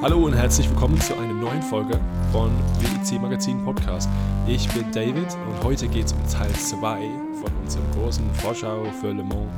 [0.00, 1.98] Hallo und herzlich willkommen zu einer neuen Folge
[2.30, 4.08] von WIC Magazin Podcast.
[4.46, 7.10] Ich bin David und heute geht es um Teil 2
[7.42, 9.50] von unserem großen Vorschau für Le Mans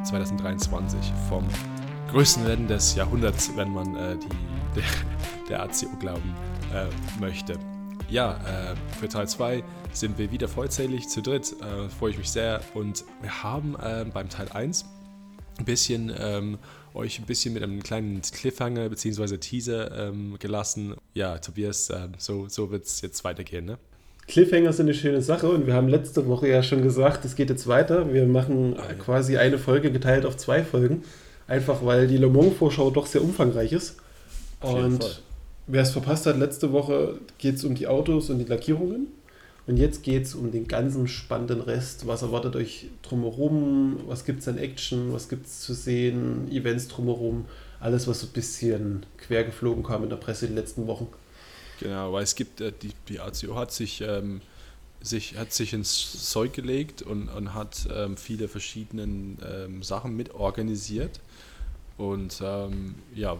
[0.00, 1.46] äh, 2023 vom
[2.10, 4.28] größten Rennen des Jahrhunderts, wenn man äh, die,
[4.80, 4.84] der,
[5.50, 6.34] der ACO glauben
[6.72, 6.86] äh,
[7.20, 7.58] möchte.
[8.08, 12.30] Ja, äh, für Teil 2 sind wir wieder vollzählig zu dritt, äh, freue ich mich
[12.30, 14.86] sehr und wir haben äh, beim Teil 1
[15.58, 16.58] ein bisschen ähm,
[16.94, 19.36] euch ein bisschen mit einem kleinen Cliffhanger bzw.
[19.38, 20.94] Teaser ähm, gelassen.
[21.12, 23.78] Ja, Tobias, äh, so, so wird es jetzt weitergehen, ne?
[24.26, 27.50] Cliffhanger sind eine schöne Sache und wir haben letzte Woche ja schon gesagt, es geht
[27.50, 28.12] jetzt weiter.
[28.14, 28.94] Wir machen Ah, ja.
[28.94, 31.02] quasi eine Folge geteilt auf zwei Folgen.
[31.46, 33.96] Einfach weil die Le Mans-Vorschau doch sehr umfangreich ist.
[34.62, 35.22] Und
[35.66, 39.08] wer es verpasst hat, letzte Woche geht es um die Autos und die Lackierungen.
[39.66, 42.06] Und jetzt geht es um den ganzen spannenden Rest.
[42.06, 44.00] Was erwartet euch drumherum?
[44.06, 45.12] Was gibt es an Action?
[45.12, 46.50] Was gibt es zu sehen?
[46.52, 47.46] Events drumherum?
[47.80, 51.08] Alles, was so ein bisschen quer geflogen kam in der Presse die letzten Wochen.
[51.80, 54.42] Genau, weil es gibt, äh, die, die ACO hat sich, ähm,
[55.00, 60.34] sich, hat sich ins Zeug gelegt und, und hat ähm, viele verschiedene ähm, Sachen mit
[60.34, 61.20] organisiert.
[61.96, 63.38] Und ähm, ja, w-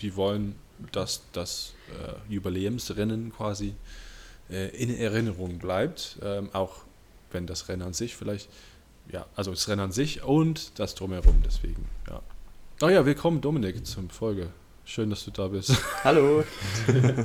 [0.00, 0.56] die wollen,
[0.90, 3.74] dass das äh, Jubiläumsrennen quasi
[4.52, 6.18] in Erinnerung bleibt.
[6.22, 6.76] Ähm, auch
[7.30, 8.48] wenn das Rennen an sich vielleicht,
[9.10, 12.20] ja, also das Rennen an sich und das Drumherum, deswegen, ja.
[12.82, 14.48] Oh ja, willkommen Dominik zum Folge.
[14.84, 15.76] Schön, dass du da bist.
[16.04, 16.44] Hallo.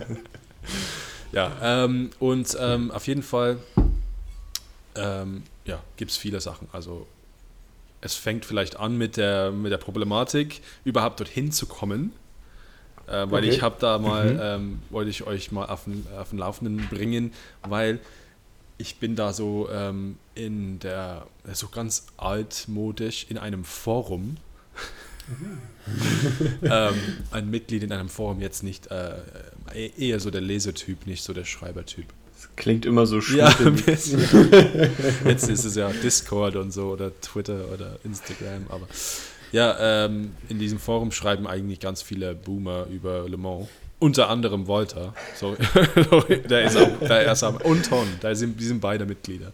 [1.32, 3.58] Ja, ähm, und ähm, auf jeden Fall
[4.96, 6.68] ähm, ja, gibt es viele Sachen.
[6.72, 7.08] Also
[8.02, 12.14] es fängt vielleicht an mit der, mit der Problematik, überhaupt dorthin zu kommen.
[13.08, 13.50] Äh, weil Okay.
[13.50, 14.40] ich habe da mal, Mhm.
[14.42, 17.32] ähm, wollte ich euch mal auf den, auf den Laufenden bringen,
[17.68, 18.00] weil
[18.78, 24.38] ich bin da so ähm, in der, so ganz altmodisch in einem Forum.
[26.64, 26.94] ähm,
[27.32, 29.16] ein Mitglied in einem Forum, jetzt nicht, äh,
[29.74, 32.06] äh, eher so der Lesetyp, nicht so der Schreibertyp.
[32.36, 34.20] Das klingt immer so Ja, ein bisschen.
[35.26, 38.88] jetzt ist es ja Discord und so oder Twitter oder Instagram, aber
[39.52, 43.68] ja, ähm, in diesem Forum schreiben eigentlich ganz viele Boomer über Le Mans.
[44.00, 45.58] Unter anderem Walter, sorry,
[46.44, 49.52] der ist auch, der ist auch, und Ton, da sind, die sind beide Mitglieder.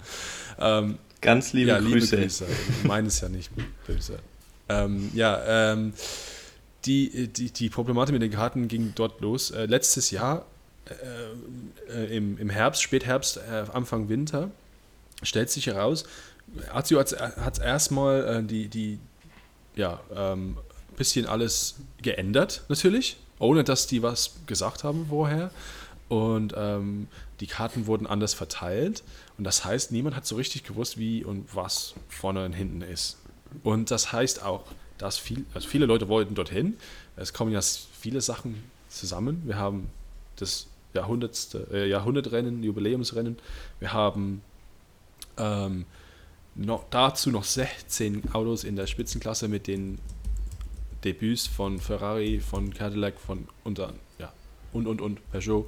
[0.59, 2.15] Ähm, Ganz liebe ja, Grüße.
[2.17, 2.45] liebe Grüße.
[2.83, 3.49] Meines ja nicht
[3.87, 4.19] böse.
[4.67, 5.93] Ähm, ja, ähm,
[6.83, 9.51] die, die, die Problematik mit den Karten ging dort los.
[9.51, 10.45] Äh, letztes Jahr,
[10.89, 14.51] äh, äh, im, im Herbst, Spätherbst, äh, Anfang Winter,
[15.21, 16.03] stellt sich heraus,
[16.71, 18.99] Azio hat, hat erstmal äh, die, die,
[19.75, 20.57] ja, ähm,
[20.95, 25.51] bisschen alles geändert, natürlich, ohne dass die was gesagt haben vorher.
[26.09, 27.07] Und ähm,
[27.39, 29.03] die Karten wurden anders verteilt.
[29.37, 33.17] Und das heißt, niemand hat so richtig gewusst, wie und was vorne und hinten ist.
[33.63, 34.63] Und das heißt auch,
[34.97, 36.77] dass viel, also viele Leute wollten dorthin.
[37.15, 39.41] Es kommen ja viele Sachen zusammen.
[39.45, 39.89] Wir haben
[40.35, 43.37] das Jahrhundertste, äh, Jahrhundertrennen, Jubiläumsrennen.
[43.79, 44.41] Wir haben
[45.37, 45.85] ähm,
[46.55, 49.99] noch, dazu noch 16 Autos in der Spitzenklasse mit den
[51.03, 54.31] Debüts von Ferrari, von Cadillac, von unter, ja,
[54.71, 55.65] und und und Peugeot.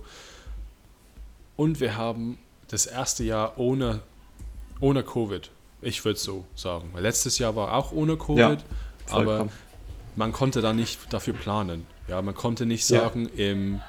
[1.58, 2.38] Und wir haben
[2.68, 4.02] das erste Jahr ohne,
[4.80, 5.50] ohne Covid.
[5.82, 6.90] Ich würde so sagen.
[6.94, 8.58] Weil letztes Jahr war auch ohne Covid, Ja,
[9.10, 9.48] aber
[10.16, 11.86] man konnte da nicht dafür planen.
[12.08, 13.02] Ja, man konnte nicht Ja.
[13.02, 13.82] sagen im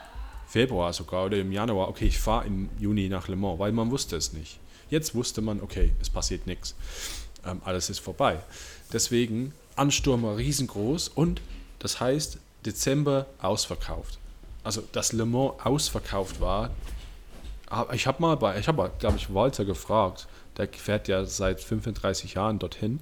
[0.48, 3.90] Februar sogar oder im Januar, okay, ich fahre im Juni nach Le Mans, weil man
[3.90, 4.58] wusste es nicht.
[4.90, 6.74] Jetzt wusste man, okay, es passiert nichts.
[7.44, 8.38] Ähm, alles ist vorbei.
[8.92, 11.40] Deswegen Ansturm war riesengroß und
[11.78, 14.18] das heißt Dezember ausverkauft.
[14.64, 16.70] Also dass Le Mans ausverkauft war,
[17.68, 21.60] aber ich habe mal bei, ich habe, glaube ich, Walter gefragt, der fährt ja seit
[21.60, 23.00] 35 Jahren dorthin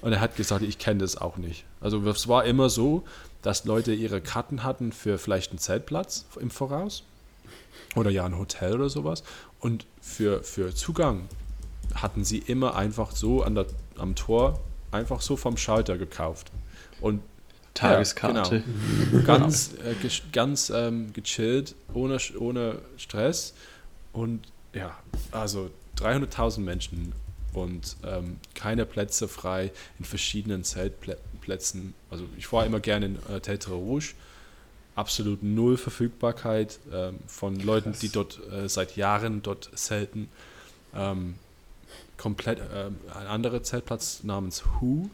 [0.00, 1.64] und er hat gesagt, ich kenne das auch nicht.
[1.80, 3.04] Also es war immer so,
[3.42, 7.04] dass Leute ihre Karten hatten für vielleicht einen Zeltplatz im Voraus
[7.94, 9.22] oder ja ein Hotel oder sowas
[9.62, 11.28] und für, für Zugang
[11.94, 13.66] hatten sie immer einfach so an der,
[13.96, 14.60] am Tor
[14.90, 16.50] einfach so vom Schalter gekauft.
[17.00, 17.22] Und
[17.74, 18.56] Tageskarte.
[18.56, 18.62] Ja,
[19.10, 19.24] genau.
[19.24, 19.94] ganz äh,
[20.32, 23.54] ganz ähm, gechillt, ohne, ohne Stress.
[24.12, 24.42] Und
[24.74, 24.98] ja,
[25.30, 27.12] also 300.000 Menschen
[27.54, 31.94] und ähm, keine Plätze frei in verschiedenen Zeltplätzen.
[32.10, 34.14] Also ich war immer gerne in äh, Tetre Rouge.
[34.94, 38.00] Absolut null Verfügbarkeit ähm, von Leuten, Krass.
[38.00, 40.28] die dort äh, seit Jahren dort zelten.
[40.94, 41.36] Ähm,
[42.18, 45.08] komplett ähm, ein anderer Zeltplatz namens Who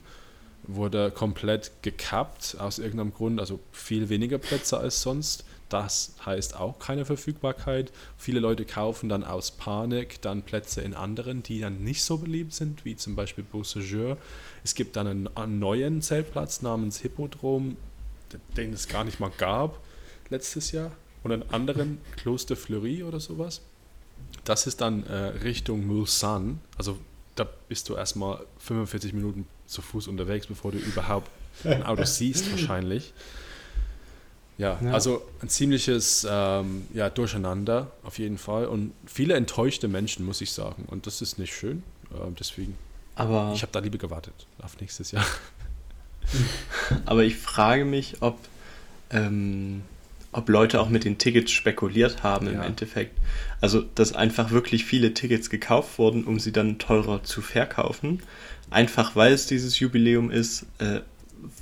[0.65, 5.45] wurde komplett gekappt aus irgendeinem Grund, also viel weniger Plätze als sonst.
[5.69, 7.93] Das heißt auch keine Verfügbarkeit.
[8.17, 12.55] Viele Leute kaufen dann aus Panik dann Plätze in anderen, die dann nicht so beliebt
[12.55, 14.17] sind, wie zum Beispiel Beausejour.
[14.65, 17.77] Es gibt dann einen, einen neuen Zeltplatz namens Hippodrom,
[18.57, 19.81] den es gar nicht mal gab.
[20.31, 20.93] letztes Jahr
[21.23, 23.63] und einen anderen Kloster Fleury oder sowas.
[24.45, 26.59] Das ist dann äh, Richtung Mulsanne.
[26.77, 26.99] Also
[27.35, 31.31] da bist du erstmal 45 Minuten zu Fuß unterwegs, bevor du überhaupt
[31.65, 33.13] ein Auto siehst, wahrscheinlich.
[34.59, 40.27] Ja, ja, also ein ziemliches ähm, ja, Durcheinander auf jeden Fall und viele enttäuschte Menschen,
[40.27, 40.85] muss ich sagen.
[40.89, 41.85] Und das ist nicht schön.
[42.11, 42.77] Äh, deswegen.
[43.15, 45.25] Aber ich habe da lieber gewartet auf nächstes Jahr.
[47.07, 48.39] Aber ich frage mich, ob,
[49.11, 49.83] ähm,
[50.33, 52.53] ob Leute auch mit den Tickets spekuliert haben ja.
[52.53, 53.19] im Endeffekt.
[53.61, 58.23] Also, dass einfach wirklich viele Tickets gekauft wurden, um sie dann teurer zu verkaufen.
[58.71, 61.01] Einfach weil es dieses Jubiläum ist, äh,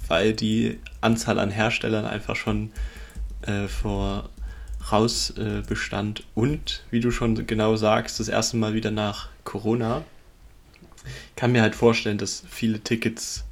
[0.09, 2.71] weil die Anzahl an Herstellern einfach schon
[3.43, 9.29] äh, voraus äh, bestand und, wie du schon genau sagst, das erste Mal wieder nach
[9.45, 10.05] Corona.
[11.31, 13.46] Ich kann mir halt vorstellen, dass viele Tickets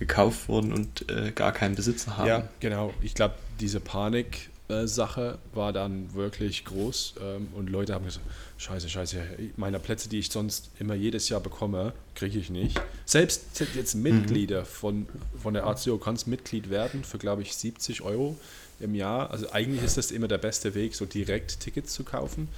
[0.00, 2.26] gekauft wurden und äh, gar keinen Besitzer haben.
[2.26, 2.92] Ja, genau.
[3.02, 8.26] Ich glaube, diese Panik-Sache war dann wirklich groß ähm, und Leute haben gesagt,
[8.56, 9.22] scheiße, scheiße,
[9.56, 12.80] meine Plätze, die ich sonst immer jedes Jahr bekomme, kriege ich nicht.
[13.04, 13.42] Selbst
[13.74, 14.66] jetzt Mitglieder mhm.
[14.66, 15.06] von,
[15.40, 18.36] von der ACO kannst Mitglied werden für, glaube ich, 70 Euro
[18.80, 19.30] im Jahr.
[19.30, 22.48] Also eigentlich ist das immer der beste Weg, so direkt Tickets zu kaufen.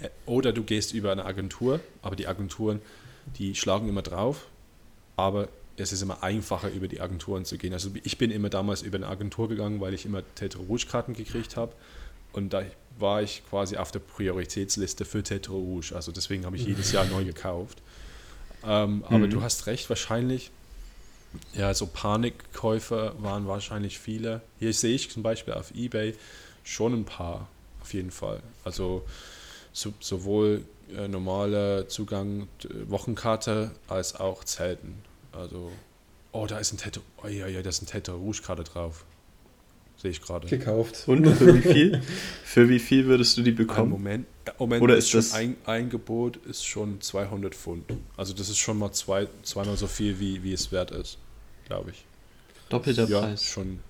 [0.00, 2.82] Äh, oder du gehst über eine Agentur, aber die Agenturen,
[3.38, 4.48] die schlagen immer drauf.
[5.14, 5.48] Aber
[5.82, 7.72] es ist immer einfacher, über die Agenturen zu gehen.
[7.72, 11.14] Also ich bin immer damals über eine Agentur gegangen, weil ich immer Tetro Rouge Karten
[11.14, 11.72] gekriegt habe.
[12.32, 12.62] Und da
[12.98, 15.92] war ich quasi auf der Prioritätsliste für Tetro Rouge.
[15.94, 17.78] Also deswegen habe ich jedes Jahr neu gekauft.
[18.62, 19.30] Ähm, aber mhm.
[19.30, 20.50] du hast recht, wahrscheinlich,
[21.54, 24.42] ja, so Panikkäufer waren wahrscheinlich viele.
[24.58, 26.14] Hier sehe ich zum Beispiel auf Ebay
[26.62, 27.48] schon ein paar,
[27.80, 28.42] auf jeden Fall.
[28.64, 29.04] Also
[29.72, 32.48] so, sowohl äh, normale Zugang,
[32.86, 35.09] Wochenkarte als auch Zelten.
[35.32, 35.70] Also,
[36.32, 37.00] oh, da ist ein Tattoo.
[37.22, 39.04] Oh ja, ja, da ist ein Tattoo Rouge gerade drauf.
[39.96, 40.48] Sehe ich gerade.
[40.48, 41.06] Gekauft.
[41.08, 42.02] Und für wie viel?
[42.44, 43.90] für wie viel würdest du die bekommen?
[43.90, 44.26] Moment,
[44.58, 47.84] Moment Oder ist, ist das ein, ein Gebot ist schon 200 Pfund.
[48.16, 51.18] Also das ist schon mal zwei, zweimal so viel, wie, wie es wert ist,
[51.66, 52.06] glaube ich.
[52.70, 53.44] Doppelter ja, Preis.
[53.44, 53.80] schon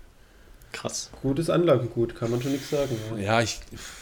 [0.73, 1.11] krass.
[1.23, 2.97] Gutes Anlagegut, kann man schon nichts sagen.
[3.13, 3.61] Ja, ja ich,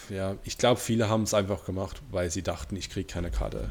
[0.09, 3.69] ja, ich glaube, viele haben es einfach gemacht, weil sie dachten, ich kriege keine Karte.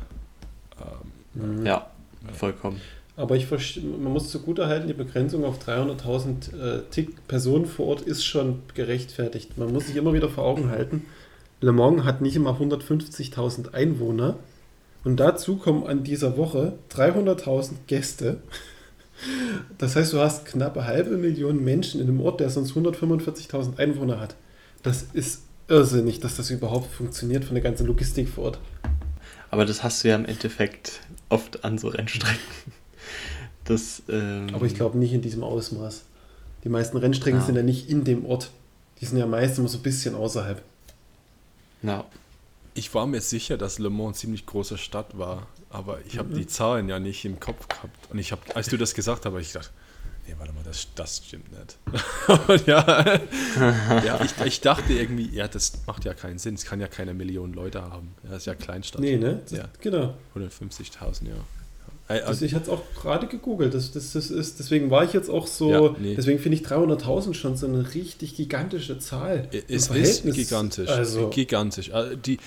[1.36, 1.90] Ähm, ja,
[2.24, 2.80] ja, vollkommen.
[3.18, 8.62] Aber ich man muss zugutehalten, die Begrenzung auf 300.000 äh, Personen vor Ort ist schon
[8.74, 9.58] gerechtfertigt.
[9.58, 11.04] Man muss sich immer wieder vor Augen halten,
[11.60, 14.36] Le Mans hat nicht immer 150.000 Einwohner
[15.02, 18.38] und dazu kommen an dieser Woche 300.000 Gäste.
[19.78, 24.20] Das heißt, du hast knappe halbe Million Menschen in einem Ort, der sonst 145.000 Einwohner
[24.20, 24.36] hat.
[24.84, 28.60] Das ist irrsinnig, dass das überhaupt funktioniert von der ganzen Logistik vor Ort.
[29.50, 31.00] Aber das hast du ja im Endeffekt
[31.30, 32.38] oft an so Rennstrecken.
[33.68, 36.04] Das, ähm Aber ich glaube nicht in diesem Ausmaß.
[36.64, 37.46] Die meisten Rennstrecken ja.
[37.46, 38.50] sind ja nicht in dem Ort.
[39.00, 40.62] Die sind ja meist immer so ein bisschen außerhalb.
[41.82, 42.06] Ja.
[42.72, 46.30] Ich war mir sicher, dass Le Mans eine ziemlich große Stadt war, aber ich habe
[46.30, 46.38] mhm.
[46.38, 48.10] die Zahlen ja nicht im Kopf gehabt.
[48.10, 49.70] Und ich habe, als du das gesagt hast, habe ich gedacht,
[50.26, 52.66] nee, warte mal, das, das stimmt nicht.
[52.66, 53.20] ja,
[54.04, 56.54] ja ich, ich, dachte irgendwie, ja, das macht ja keinen Sinn.
[56.54, 58.14] Es kann ja keine Millionen Leute haben.
[58.22, 59.02] Ja, das ist ja Kleinstadt.
[59.02, 59.42] Nee, ne?
[59.50, 59.68] ja.
[59.80, 60.14] Genau.
[60.34, 61.34] 150.000, ja.
[62.08, 63.74] Also ich hatte es auch gerade gegoogelt.
[63.74, 65.70] Das, das, das ist, deswegen war ich jetzt auch so.
[65.70, 66.14] Ja, nee.
[66.14, 69.48] Deswegen finde ich 300.000 schon so eine richtig gigantische Zahl.
[69.68, 70.88] Es ist gigantisch.
[70.88, 71.28] Also.
[71.28, 71.92] Gigantisch.
[71.92, 72.38] Also die,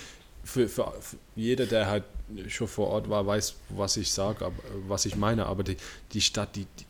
[0.44, 2.04] für, für, für, jeder, der halt
[2.48, 4.52] schon vor Ort war, weiß, was ich sage,
[4.88, 5.46] was ich meine.
[5.46, 5.78] Aber die,
[6.14, 6.86] die Stadt, die, die,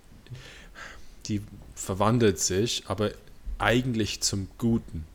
[1.28, 1.42] die
[1.76, 3.12] verwandelt sich, aber
[3.58, 5.06] eigentlich zum Guten.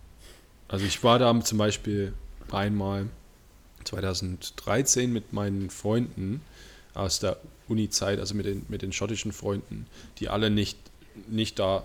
[0.68, 2.12] Also ich war da zum Beispiel
[2.50, 3.06] einmal
[3.84, 6.42] 2013 mit meinen Freunden
[6.96, 7.38] aus der
[7.68, 9.86] Uni-Zeit, also mit den, mit den schottischen Freunden,
[10.18, 10.78] die alle nicht,
[11.28, 11.84] nicht, da,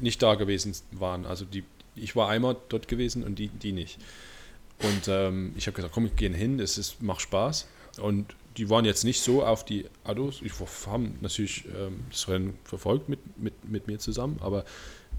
[0.00, 1.26] nicht da gewesen waren.
[1.26, 3.98] Also die, ich war einmal dort gewesen und die, die nicht.
[4.82, 7.66] Und ähm, ich habe gesagt, komm, wir gehen hin, es macht Spaß.
[8.00, 10.40] Und die waren jetzt nicht so auf die Autos.
[10.42, 10.52] Ich
[10.86, 14.64] haben natürlich ähm, das Rennen verfolgt mit, mit, mit mir zusammen, aber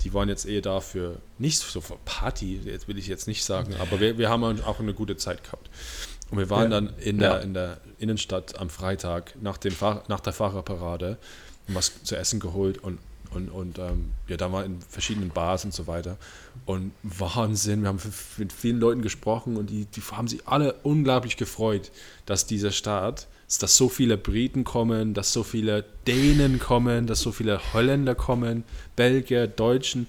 [0.03, 3.75] die waren jetzt eher dafür, nicht so für Party, jetzt will ich jetzt nicht sagen,
[3.75, 5.69] aber wir, wir haben auch eine gute Zeit gehabt.
[6.31, 6.81] Und wir waren ja.
[6.81, 7.37] dann in der, ja.
[7.37, 11.17] in der Innenstadt am Freitag nach, dem Fahr nach der Fahrerparade
[11.67, 12.99] und was zu essen geholt und,
[13.31, 16.17] und, und ähm, ja, da war in verschiedenen Bars und so weiter.
[16.65, 17.99] Und Wahnsinn, wir haben
[18.37, 21.91] mit vielen Leuten gesprochen und die, die haben sich alle unglaublich gefreut,
[22.25, 23.27] dass dieser Staat,
[23.59, 28.63] dass so viele Briten kommen, dass so viele Dänen kommen, dass so viele Holländer kommen,
[28.95, 30.07] Belgier, Deutschen,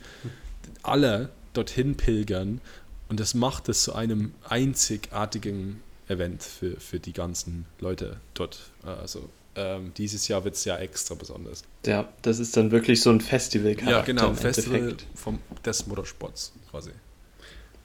[0.82, 2.60] alle dorthin pilgern.
[3.08, 8.70] Und das macht es zu einem einzigartigen Event für, für die ganzen Leute dort.
[8.82, 11.64] Also ähm, dieses Jahr wird es ja extra besonders.
[11.84, 13.76] Ja, das ist dann wirklich so ein Festival.
[13.84, 16.90] Ja, genau, ein Festival vom, des Motorsports quasi.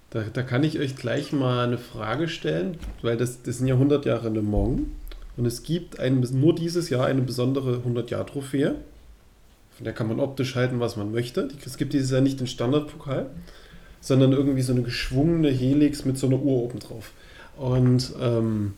[0.10, 3.76] Da, da kann ich euch gleich mal eine Frage stellen, weil das, das sind ja
[3.76, 4.82] 100 Jahre Le Mans
[5.38, 8.76] und es gibt ein, nur dieses Jahr eine besondere 100-Jahr-Trophäe.
[9.78, 11.48] Von der kann man optisch halten, was man möchte.
[11.66, 13.30] Es gibt dieses Jahr nicht den Standardpokal,
[14.02, 17.14] sondern irgendwie so eine geschwungene Helix mit so einer Uhr oben drauf.
[17.58, 18.74] Und ähm,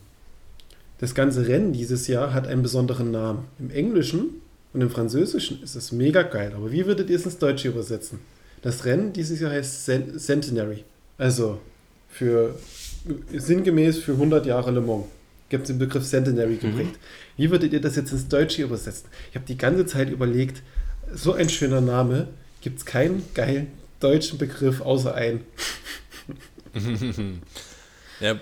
[1.00, 3.46] das ganze Rennen dieses Jahr hat einen besonderen Namen.
[3.60, 4.42] Im Englischen
[4.74, 6.54] und im Französischen ist es mega geil.
[6.56, 8.20] Aber wie würdet ihr es ins Deutsche übersetzen?
[8.62, 10.84] Das Rennen dieses Jahr heißt Centenary.
[11.18, 11.60] Also
[12.10, 12.56] für
[13.34, 15.06] sinngemäß für 100 Jahre Le Mans.
[15.50, 16.94] Gibt es den Begriff Centenary geprägt.
[16.94, 16.98] Mhm.
[17.38, 19.10] Wie würdet ihr das jetzt ins Deutsche übersetzen?
[19.30, 20.64] Ich habe die ganze Zeit überlegt,
[21.14, 22.28] so ein schöner Name,
[22.62, 23.68] gibt es keinen geilen
[24.00, 25.42] deutschen Begriff außer ein.
[28.20, 28.40] ja,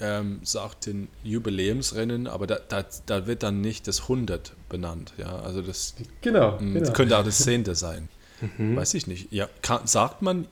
[0.00, 5.12] ähm, sagt den Jubiläumsrennen, aber da, da, da wird dann nicht das 100 benannt.
[5.18, 6.92] Ja, also das, genau, mh, genau.
[6.92, 7.74] könnte auch das 10.
[7.74, 8.08] sein.
[8.58, 8.74] Mhm.
[8.74, 9.32] Weiß ich nicht.
[9.32, 10.48] Ja, kann, sagt man,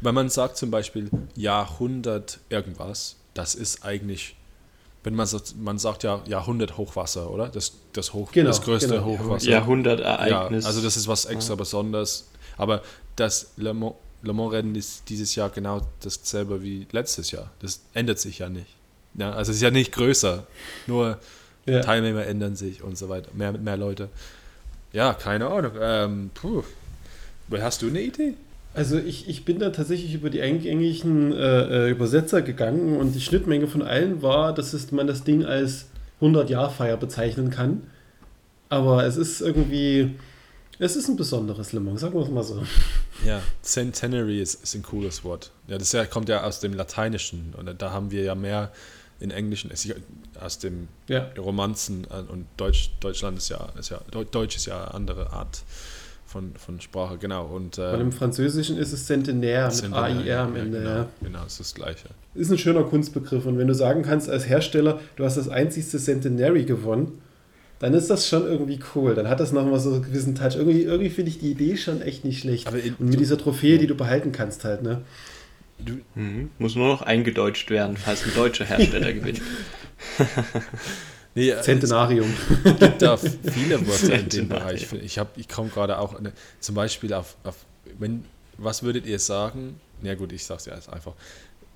[0.00, 4.36] wenn man sagt zum Beispiel Jahrhundert irgendwas, das ist eigentlich,
[5.02, 7.48] wenn man sagt, man sagt ja Jahrhundert Hochwasser, oder?
[7.48, 9.04] Das, das, Hoch, genau, das größte genau.
[9.06, 9.50] Hochwasser.
[9.50, 10.62] Jahrhundertereignis.
[10.62, 11.56] Ja, also das ist was extra ja.
[11.56, 12.28] Besonderes.
[12.56, 12.82] Aber
[13.16, 13.94] das Le Mans,
[14.24, 17.50] Le Mans Rennen ist dieses Jahr genau dasselbe wie letztes Jahr.
[17.60, 18.74] Das ändert sich ja nicht.
[19.14, 20.46] Ja, also es ist ja nicht größer,
[20.86, 21.18] nur
[21.66, 21.80] ja.
[21.80, 24.08] Teilnehmer ändern sich und so weiter, mehr, mehr Leute.
[24.92, 25.72] Ja, keine Ahnung.
[25.80, 26.62] Ähm, puh.
[27.52, 28.34] Hast du eine Idee?
[28.74, 33.20] Also ich, ich bin da tatsächlich über die eingängigen äh, äh Übersetzer gegangen und die
[33.20, 35.86] Schnittmenge von allen war, dass man das Ding als
[36.20, 37.82] 100-Jahr-Feier bezeichnen kann.
[38.68, 40.16] Aber es ist irgendwie,
[40.78, 42.62] es ist ein besonderes Le Mans, sagen wir es mal so.
[43.24, 45.50] Ja, Centenary ist, ist ein cooles Wort.
[45.68, 48.72] Ja, das ja, kommt ja aus dem Lateinischen und da haben wir ja mehr
[49.20, 49.70] in Englischen,
[50.40, 51.30] aus dem ja.
[51.38, 54.00] Romanzen äh, und Deutsch, Deutschland ist ja, ist ja,
[54.30, 55.62] Deutsch ist ja eine andere Art
[56.26, 57.46] von, von Sprache, genau.
[57.46, 60.78] Und, äh, im Französischen ist es Centenaire mit AIR am Ende.
[60.78, 62.08] Ja, genau, genau, ist das Gleiche.
[62.34, 65.98] Ist ein schöner Kunstbegriff und wenn du sagen kannst als Hersteller, du hast das einzigste
[65.98, 67.22] Centenary gewonnen,
[67.84, 69.14] dann ist das schon irgendwie cool.
[69.14, 70.56] Dann hat das nochmal so einen gewissen Touch.
[70.56, 72.72] Irgendwie, irgendwie finde ich die Idee schon echt nicht schlecht.
[72.72, 75.02] In, und mit dieser Trophäe, die du behalten kannst halt, ne?
[75.78, 76.48] Du, mhm.
[76.58, 79.42] Muss nur noch eingedeutscht werden, falls ein deutscher Hersteller gewinnt.
[81.34, 82.32] Nee, Centenarium.
[82.64, 84.90] Es gibt da viele Wörter in dem Bereich.
[85.02, 87.66] Ich, ich komme gerade auch eine, zum Beispiel auf, auf,
[87.98, 88.24] wenn,
[88.56, 89.78] was würdet ihr sagen?
[90.00, 91.12] Na ja, gut, ich sage es ja einfach.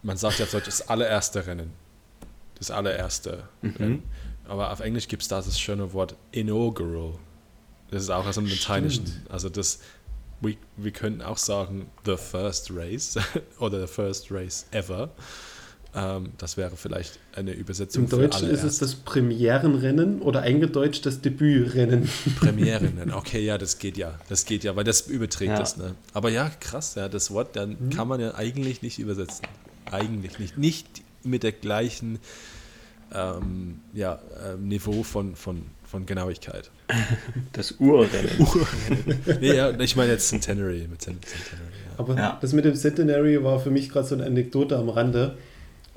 [0.03, 1.71] Man sagt ja auf Deutsch das allererste Rennen.
[2.59, 3.75] Das allererste mhm.
[3.79, 4.03] Rennen.
[4.49, 7.15] Aber auf Englisch gibt es da das schöne Wort inaugural.
[7.91, 9.05] Das ist auch aus dem Lateinischen.
[9.29, 9.81] Also das,
[10.41, 13.19] wir, wir könnten auch sagen the first race
[13.59, 15.11] oder the first race ever.
[15.95, 18.05] Ähm, das wäre vielleicht eine Übersetzung.
[18.05, 22.09] Im Deutschen ist es das Premierenrennen oder eingedeutscht das Debütrennen.
[22.39, 24.19] Premierenrennen, okay, ja, das geht ja.
[24.29, 25.59] Das geht ja, weil das überträgt ja.
[25.59, 25.79] das.
[25.79, 25.95] Ne?
[26.13, 27.91] Aber ja, krass, ja, das Wort dann mhm.
[27.91, 29.47] kann man ja eigentlich nicht übersetzen.
[29.91, 30.59] Eigentlich nicht.
[30.59, 30.87] Nicht
[31.25, 32.19] mit der gleichen
[33.15, 36.71] ähm, ja, ähm, Niveau von, von, von Genauigkeit.
[37.53, 38.31] Das Urrennen.
[39.41, 40.87] Nee, ja, ich meine jetzt Centenary.
[40.89, 41.99] Mit Centenary ja.
[41.99, 42.39] Aber ja.
[42.41, 45.37] das mit dem Centenary war für mich gerade so eine Anekdote am Rande.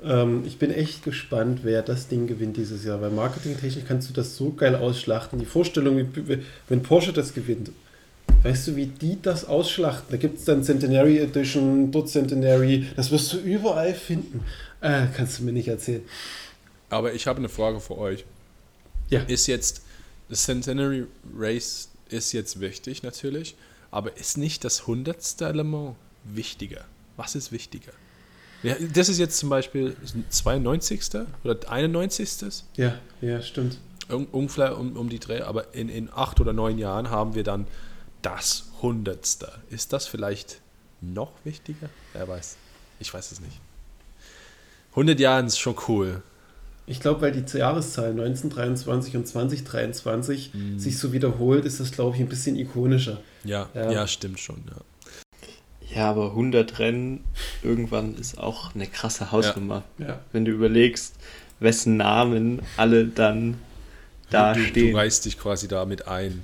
[0.04, 4.12] Ähm, ich bin echt gespannt, wer das Ding gewinnt dieses Jahr, weil marketingtechnisch kannst du
[4.12, 5.38] das so geil ausschlachten.
[5.38, 6.08] Die Vorstellung,
[6.68, 7.70] wenn Porsche das gewinnt,
[8.42, 10.06] weißt du, wie die das ausschlachten?
[10.10, 14.40] Da gibt es dann Centenary Edition, dort Centenary, das wirst du überall finden.
[14.80, 16.02] Äh, kannst du mir nicht erzählen.
[16.92, 18.26] Aber ich habe eine Frage für euch.
[19.08, 19.22] Ja.
[19.22, 19.82] Ist jetzt
[20.28, 23.56] das Centenary Race ist jetzt wichtig natürlich,
[23.90, 25.40] aber ist nicht das 100.
[25.40, 26.84] Element wichtiger?
[27.16, 27.92] Was ist wichtiger?
[28.62, 29.96] Ja, das ist jetzt zum Beispiel
[30.28, 31.02] 92.
[31.42, 32.64] oder 91.
[32.76, 33.78] Ja, ja, stimmt.
[34.08, 37.66] Ungefähr um, um die Dreh, aber in, in acht oder neun Jahren haben wir dann
[38.20, 39.50] das Hundertste.
[39.70, 40.60] Ist das vielleicht
[41.00, 41.88] noch wichtiger?
[42.12, 42.56] Wer weiß.
[43.00, 43.58] Ich weiß es nicht.
[44.90, 46.22] 100 Jahre ist schon cool.
[46.86, 50.78] Ich glaube, weil die Jahreszahlen 1923 und 2023 mm.
[50.78, 53.20] sich so wiederholt, ist das, glaube ich, ein bisschen ikonischer.
[53.44, 54.62] Ja, ja, ja stimmt schon.
[54.68, 54.76] Ja.
[55.94, 57.22] Ja, aber 100 Rennen
[57.62, 59.84] irgendwann ist auch eine krasse Hausnummer.
[59.98, 60.06] Ja.
[60.08, 60.20] Ja.
[60.32, 61.16] Wenn du überlegst,
[61.60, 63.58] wessen Namen alle dann
[64.30, 64.92] da du, stehen.
[64.92, 66.42] Du reißt dich quasi damit ein.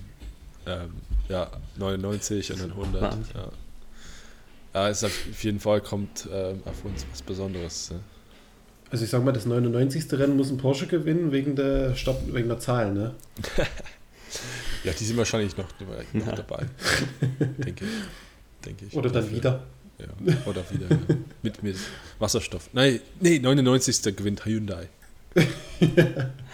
[0.67, 0.91] Ähm,
[1.29, 3.03] ja, 99 und dann 100.
[3.03, 3.49] Ja.
[4.75, 7.91] ja, es auf jeden Fall kommt ähm, auf uns was Besonderes.
[7.91, 8.01] Ne?
[8.91, 10.11] Also ich sag mal, das 99.
[10.13, 13.15] Rennen muss ein Porsche gewinnen wegen der, Stopp, wegen der Zahl, ne?
[14.85, 15.69] ja, die sind wahrscheinlich noch,
[16.15, 16.67] noch dabei.
[17.59, 17.91] denke ich
[18.65, 18.97] denke ich.
[18.97, 19.37] Oder dann dafür.
[19.37, 19.63] wieder.
[19.99, 20.87] Ja, oder wieder.
[20.91, 21.17] ja.
[21.43, 21.77] mit, mit
[22.19, 22.71] Wasserstoff.
[22.73, 24.17] Nein, nee, 99.
[24.17, 24.89] gewinnt Hyundai.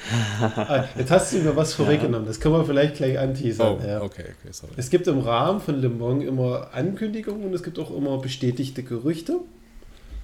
[0.07, 2.26] Ah, jetzt hast du mir was vorweggenommen.
[2.26, 3.79] Das können wir vielleicht gleich anteasern.
[3.81, 4.03] Oh, ja.
[4.03, 4.75] okay, okay, sorry.
[4.76, 8.83] Es gibt im Rahmen von Le Mans immer Ankündigungen und es gibt auch immer bestätigte
[8.83, 9.41] Gerüchte.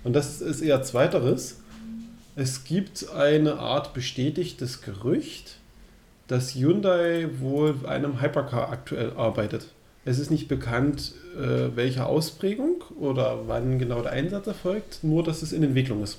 [0.05, 1.61] Und das ist eher zweiteres.
[2.37, 5.57] Es gibt eine Art bestätigtes Gerücht,
[6.29, 9.67] dass Hyundai wohl einem Hypercar aktuell arbeitet.
[10.05, 15.43] Es ist nicht bekannt, äh, welche Ausprägung oder wann genau der Einsatz erfolgt, nur dass
[15.43, 16.19] es in Entwicklung ist.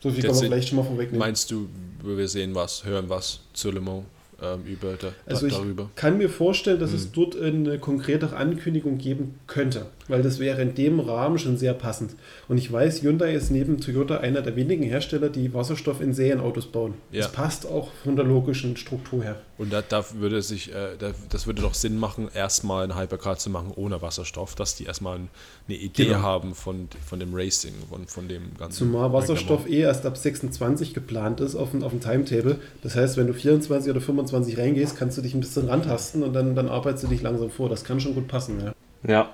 [0.00, 1.18] So viel kann man vielleicht schon mal vorwegnehmen.
[1.18, 1.68] Meinst du,
[2.02, 4.04] wir sehen was, hören was zu Le Mans?
[4.42, 5.54] ähm, über da, also ich
[5.96, 6.96] kann mir vorstellen, dass mhm.
[6.96, 11.74] es dort eine konkretere Ankündigung geben könnte, weil das wäre in dem Rahmen schon sehr
[11.74, 12.14] passend.
[12.48, 16.66] Und ich weiß, Hyundai ist neben Toyota einer der wenigen Hersteller, die Wasserstoff in Serienautos
[16.66, 16.94] bauen.
[17.10, 17.22] Ja.
[17.22, 19.36] Das passt auch von der logischen Struktur her.
[19.56, 23.38] Und da, da würde sich, äh, da, das würde doch Sinn machen, erstmal eine Hypercar
[23.38, 26.22] zu machen ohne Wasserstoff, dass die erstmal eine Idee genau.
[26.22, 28.78] haben von, von dem Racing, von, von dem ganzen.
[28.78, 32.58] Zumal Wasserstoff eh erst ab 26 geplant ist auf, auf dem Timetable.
[32.82, 36.32] Das heißt, wenn du 24 oder 25 reingehst, kannst du dich ein bisschen rantasten und
[36.32, 37.68] dann, dann arbeitest du dich langsam vor.
[37.68, 38.74] Das kann schon gut passen, ja.
[39.06, 39.30] Ja,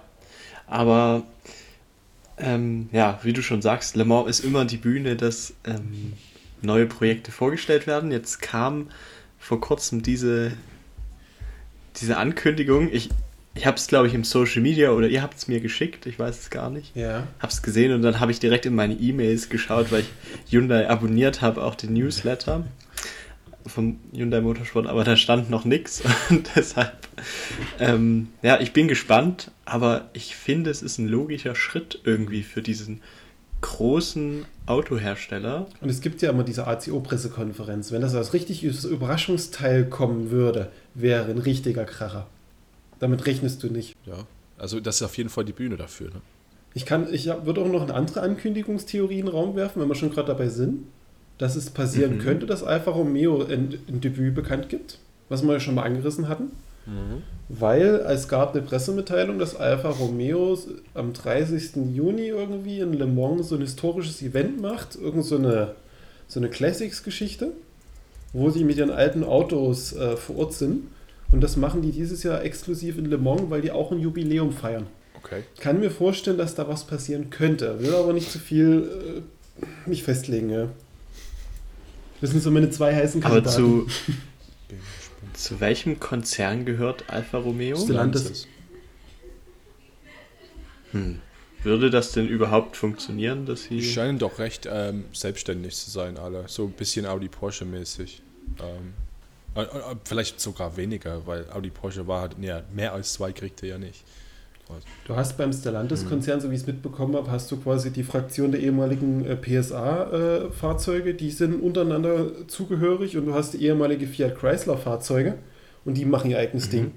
[0.70, 1.24] aber
[2.38, 6.14] ähm, ja, wie du schon sagst, Le Mans ist immer die Bühne, dass ähm,
[6.62, 8.12] neue Projekte vorgestellt werden.
[8.12, 8.88] Jetzt kam
[9.38, 10.52] vor kurzem diese,
[12.00, 12.88] diese Ankündigung.
[12.92, 13.10] Ich,
[13.54, 16.18] ich habe es, glaube ich, im Social Media oder ihr habt es mir geschickt, ich
[16.18, 16.94] weiß es gar nicht.
[16.94, 17.26] Ja.
[17.40, 20.04] Habe es gesehen und dann habe ich direkt in meine E-Mails geschaut, weil
[20.46, 22.64] ich Hyundai abonniert habe, auch den Newsletter
[23.66, 27.08] vom Hyundai Motorsport, aber da stand noch nichts und deshalb,
[27.78, 32.62] ähm, ja, ich bin gespannt, aber ich finde, es ist ein logischer Schritt irgendwie für
[32.62, 33.00] diesen
[33.60, 35.66] großen Autohersteller.
[35.80, 37.92] Und es gibt ja immer diese ACO-Pressekonferenz.
[37.92, 42.26] Wenn das als richtiges Überraschungsteil kommen würde, wäre ein richtiger Kracher.
[43.00, 43.96] Damit rechnest du nicht.
[44.06, 44.26] Ja,
[44.56, 46.08] also das ist auf jeden Fall die Bühne dafür.
[46.08, 46.20] Ne?
[46.72, 49.94] Ich, kann, ich würde auch noch eine andere Ankündigungstheorie in den Raum werfen, wenn wir
[49.94, 50.84] schon gerade dabei sind
[51.40, 52.20] dass es passieren mhm.
[52.20, 54.98] könnte, dass Alfa Romeo ein, ein, Debüt bekannt gibt,
[55.30, 56.50] was wir ja schon mal angerissen hatten.
[56.84, 57.22] Mhm.
[57.48, 60.58] Weil es gab eine Pressemitteilung, dass Alfa Romeo
[60.92, 61.94] am 30.
[61.94, 65.74] Juni irgendwie in Le Mans so ein historisches Event macht, irgend so eine,
[66.28, 67.52] so eine Classics-Geschichte,
[68.34, 70.88] wo sie mit ihren alten Autos äh, vor Ort sind.
[71.32, 74.52] Und das machen die dieses Jahr exklusiv in Le Mans, weil die auch ein Jubiläum
[74.52, 74.86] feiern.
[75.16, 75.44] Okay.
[75.54, 77.80] Ich kann mir vorstellen, dass da was passieren könnte.
[77.80, 79.22] Will aber nicht zu viel
[79.62, 80.68] äh, mich festlegen, ja.
[82.20, 83.48] Das sind so meine zwei heißen Kandidaten.
[83.48, 83.86] Aber zu,
[85.32, 87.76] zu welchem Konzern gehört Alfa Romeo?
[87.76, 88.46] Stellantis.
[90.92, 91.20] Hm.
[91.62, 93.76] Würde das denn überhaupt funktionieren, dass sie.
[93.76, 96.44] Die scheinen doch recht ähm, selbstständig zu sein, alle.
[96.48, 98.22] So ein bisschen Audi Porsche mäßig.
[98.60, 98.94] Ähm,
[99.54, 103.62] äh, äh, vielleicht sogar weniger, weil Audi Porsche war halt, ja, mehr als zwei kriegt
[103.62, 104.02] er ja nicht.
[105.06, 106.42] Du hast beim Stellantis-Konzern, mhm.
[106.42, 111.10] so wie ich es mitbekommen habe, hast du quasi die Fraktion der ehemaligen äh, PSA-Fahrzeuge,
[111.10, 115.34] äh, die sind untereinander zugehörig und du hast die ehemalige Fiat Chrysler-Fahrzeuge
[115.84, 116.70] und die machen ihr eigenes mhm.
[116.70, 116.90] Ding.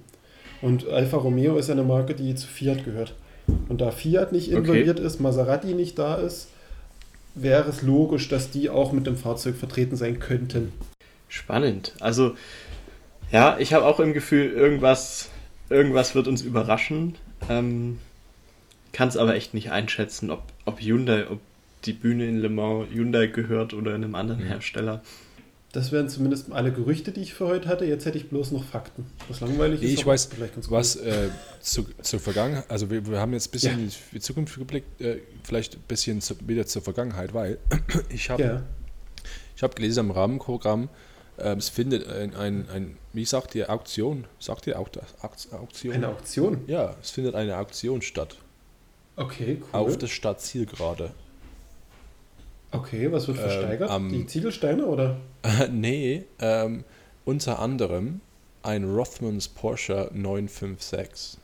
[0.62, 3.16] Und Alfa Romeo ist eine Marke, die zu Fiat gehört.
[3.68, 5.08] Und da Fiat nicht involviert okay.
[5.08, 6.48] ist, Maserati nicht da ist,
[7.36, 10.72] wäre es logisch, dass die auch mit dem Fahrzeug vertreten sein könnten.
[11.28, 11.94] Spannend.
[12.00, 12.36] Also,
[13.32, 15.30] ja, ich habe auch im Gefühl, irgendwas,
[15.70, 17.16] irgendwas wird uns überraschen.
[17.50, 18.00] Ähm,
[18.92, 21.40] Kann es aber echt nicht einschätzen, ob, ob Hyundai, ob
[21.86, 24.48] die Bühne in Le Mans Hyundai gehört oder einem anderen mhm.
[24.48, 25.02] Hersteller.
[25.74, 27.86] Das wären zumindest alle Gerüchte, die ich für heute hatte.
[27.86, 29.08] Jetzt hätte ich bloß noch Fakten.
[29.28, 29.92] Was langweilig ist.
[29.92, 30.30] Ich weiß,
[30.70, 31.30] was äh,
[31.62, 33.86] zu, zur Vergangenheit, also wir, wir, haben jetzt ein bisschen ja.
[33.86, 37.58] in die Zukunft geblickt, äh, vielleicht ein bisschen zu, wieder zur Vergangenheit, weil
[38.10, 38.64] ich habe ja.
[39.64, 40.88] hab gelesen am Rahmenprogramm, äh,
[41.38, 44.26] es findet ein, ein, ein, wie sagt ihr, Auktion?
[44.40, 45.06] Sagt ihr auch das?
[45.22, 45.94] Auktion?
[45.94, 46.64] Eine Auktion?
[46.68, 48.38] Ja, es findet eine Auktion statt.
[49.16, 49.80] Okay, cool.
[49.80, 51.12] Auf der Stadtziel gerade.
[52.72, 53.92] Okay, was wird ähm, versteigert?
[53.92, 55.18] Ähm, Die Ziegelsteine oder?
[55.72, 56.84] nee, ähm,
[57.26, 58.22] unter anderem
[58.64, 61.38] ein Rothmans Porsche 956.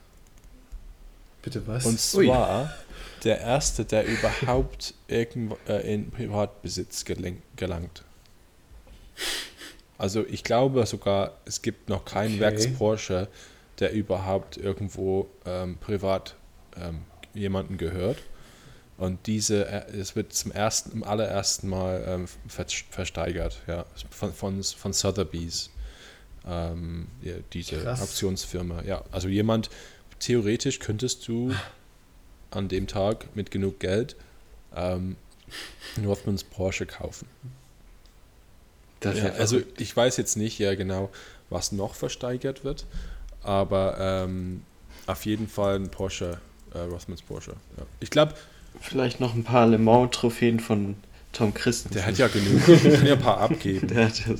[1.42, 1.86] Bitte was?
[1.86, 2.68] Und zwar Ui.
[3.24, 8.02] der erste, der überhaupt irgendwo, äh, in Privatbesitz gelangt.
[10.00, 12.40] Also ich glaube sogar, es gibt noch keinen okay.
[12.40, 13.28] Werks-Porsche,
[13.80, 16.36] der überhaupt irgendwo ähm, privat
[16.74, 17.02] ähm,
[17.34, 18.16] jemanden gehört.
[18.96, 24.62] Und diese, äh, es wird zum ersten, im allerersten Mal ähm, versteigert, ja, von, von,
[24.62, 25.68] von Sotheby's,
[26.48, 28.00] ähm, ja, diese Krass.
[28.00, 28.82] Auktionsfirma.
[28.84, 29.68] Ja, also jemand,
[30.18, 31.52] theoretisch könntest du
[32.50, 34.16] an dem Tag mit genug Geld
[34.74, 35.16] ähm,
[35.96, 37.28] Northmans Porsche kaufen.
[39.02, 41.10] Ja, also ich weiß jetzt nicht ja genau,
[41.48, 42.86] was noch versteigert wird,
[43.42, 44.62] aber ähm,
[45.06, 46.38] auf jeden Fall ein Porsche,
[46.74, 47.52] äh, Rothmans Porsche.
[47.76, 47.84] Ja.
[48.00, 48.34] Ich glaube.
[48.80, 50.94] Vielleicht noch ein paar Le Mans-Trophäen von
[51.32, 51.92] Tom Christen.
[51.94, 52.66] Der hat ja genug.
[52.68, 53.86] Ich kann ja ein paar abgeben.
[53.88, 54.34] Der hat ja,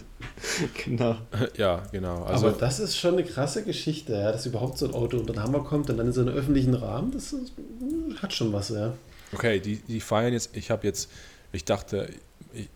[0.85, 1.17] genau.
[1.57, 2.25] Ja, genau.
[2.25, 5.33] Also, aber das ist schon eine krasse Geschichte, ja, dass überhaupt so ein Auto unter
[5.35, 7.53] den Hammer kommt und dann in so einem öffentlichen Rahmen, das ist,
[8.21, 8.95] hat schon was, ja.
[9.33, 11.11] Okay, die, die feiern jetzt, ich habe jetzt,
[11.53, 12.09] ich dachte,
[12.53, 12.69] ich,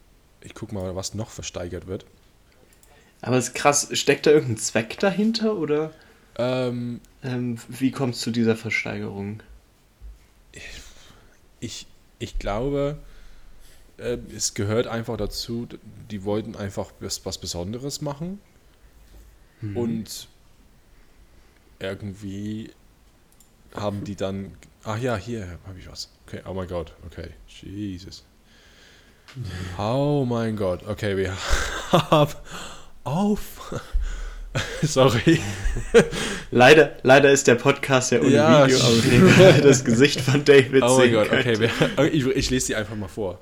[0.44, 2.06] ich gucke mal, was noch versteigert wird.
[3.22, 5.92] Aber es ist krass, steckt da irgendein Zweck dahinter oder
[6.36, 9.42] Ähm, ähm, wie kommt es zu dieser Versteigerung?
[11.60, 11.86] ich,
[12.18, 12.98] ich glaube,
[13.98, 15.68] äh, es gehört einfach dazu,
[16.10, 18.40] die wollten einfach was, was Besonderes machen
[19.62, 19.74] Mhm.
[19.74, 20.28] und
[21.78, 22.72] irgendwie
[23.74, 26.10] haben die dann, ach ja, hier habe ich was.
[26.26, 28.24] Okay, oh mein Gott, okay, Jesus.
[29.78, 31.32] Oh mein Gott, okay, wir
[31.90, 32.32] haben
[33.02, 33.80] auf.
[34.82, 35.40] Sorry.
[36.52, 40.82] Leider, leider ist der Podcast ja ohne Ja, Video, aber wir das Gesicht von David
[40.84, 41.40] Oh mein sehen Gott, könnt.
[41.46, 43.40] okay, wir, ich, ich lese die einfach mal vor.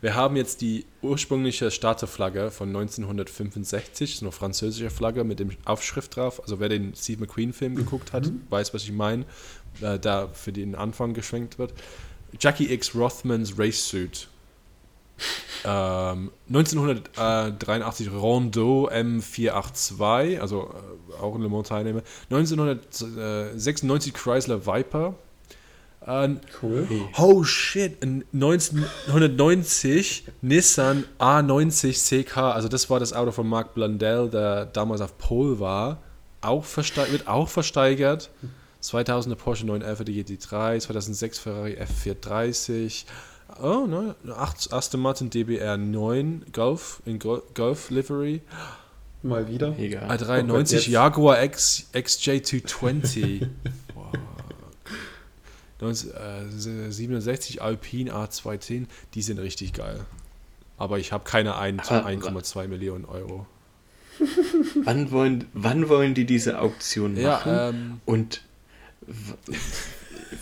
[0.00, 5.50] Wir haben jetzt die ursprüngliche Starterflagge von 1965, das ist eine französische Flagge mit dem
[5.66, 6.42] Aufschrift drauf.
[6.42, 9.26] Also wer den Steve McQueen-Film geguckt hat, weiß, was ich meine.
[9.82, 11.74] Äh, da für den Anfang geschwenkt wird.
[12.40, 12.94] Jackie X.
[12.94, 14.28] Rothmans Race Suit.
[15.64, 22.02] Ähm, 1983 Rondeau M482, also äh, auch ein Le Mans Teilnehmer.
[22.30, 25.14] 1996 Chrysler Viper.
[26.04, 26.88] Äh, Cool.
[27.16, 34.28] Oh shit, in 1990 Nissan A90 CK, also das war das Auto von Mark Blundell,
[34.28, 35.98] der damals auf Pole war,
[36.40, 38.30] auch versteigert, wird auch versteigert.
[38.82, 43.04] 2000er Porsche 911 GT3, 2006 Ferrari F430,
[43.60, 48.40] oh ne, acht- Aston Martin DBR 9 Golf in Gol- Golf Livery,
[49.24, 49.78] Mal wieder.
[49.78, 50.10] Egal.
[50.10, 50.86] A390 jetzt.
[50.88, 53.46] Jaguar X, XJ220.
[53.94, 54.06] wow.
[55.80, 56.10] 19,
[56.88, 60.00] äh, 67 Alpine A210, die sind richtig geil.
[60.76, 63.46] Aber ich habe keine ein- Aber- 1,2 Millionen Euro.
[64.84, 67.52] Wann wollen, wann wollen die diese Auktion machen?
[67.52, 68.42] Ja, ähm, Und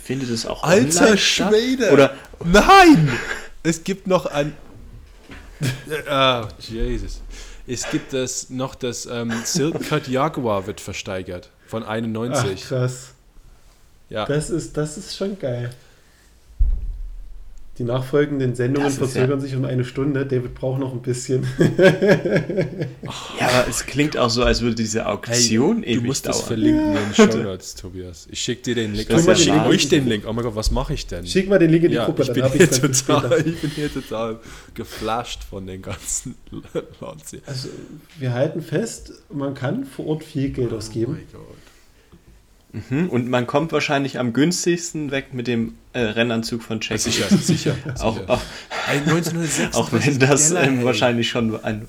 [0.03, 1.49] findet es auch Alter online statt?
[1.53, 1.91] Schwede!
[1.91, 3.11] Oder Nein!
[3.63, 4.55] Es gibt noch ein.
[6.09, 7.21] Ah, Jesus.
[7.67, 12.63] Es gibt das noch das ähm, Silk Cut Jaguar wird versteigert von Ach, 91.
[12.63, 13.09] krass.
[14.09, 14.25] ja.
[14.25, 15.69] Das ist, das ist schon geil.
[17.77, 20.25] Die nachfolgenden Sendungen Das verzögern ja- sich um eine Stunde.
[20.25, 21.47] David braucht noch ein bisschen.
[23.39, 26.37] ja, aber es klingt auch so, als würde diese Auktion Hey, ewig du musst das
[26.39, 26.47] dauern.
[26.47, 28.27] verlinken in den Show Notes, Tobias.
[28.29, 29.07] Ich schicke dir den Link.
[29.09, 30.25] Das ist Also, ja ich schicke euch den Link.
[30.27, 31.25] Oh mein Gott, was mache ich denn?
[31.25, 33.69] Schick mal den Link in die ja, Gruppe, ich bin, ich hier total, ich bin
[33.71, 34.39] hier total
[34.73, 36.35] geflasht von den ganzen
[36.99, 37.41] Launch.
[37.45, 37.69] Also,
[38.19, 41.13] wir halten fest, man kann vor Ort viel Geld Oh ausgeben.
[41.13, 41.57] mein Gott.
[42.73, 43.09] Mhm.
[43.09, 46.97] Und man kommt wahrscheinich am günstigsten weg mit dem äh, Rennanzug von Jackie.
[46.99, 47.75] Sicher, sicher.
[47.99, 48.29] Auch, sicher.
[48.29, 48.41] auch,
[48.87, 49.75] Hey, 1906.
[49.75, 51.87] auch wenn das ähm, wahrscheinlich schon ein.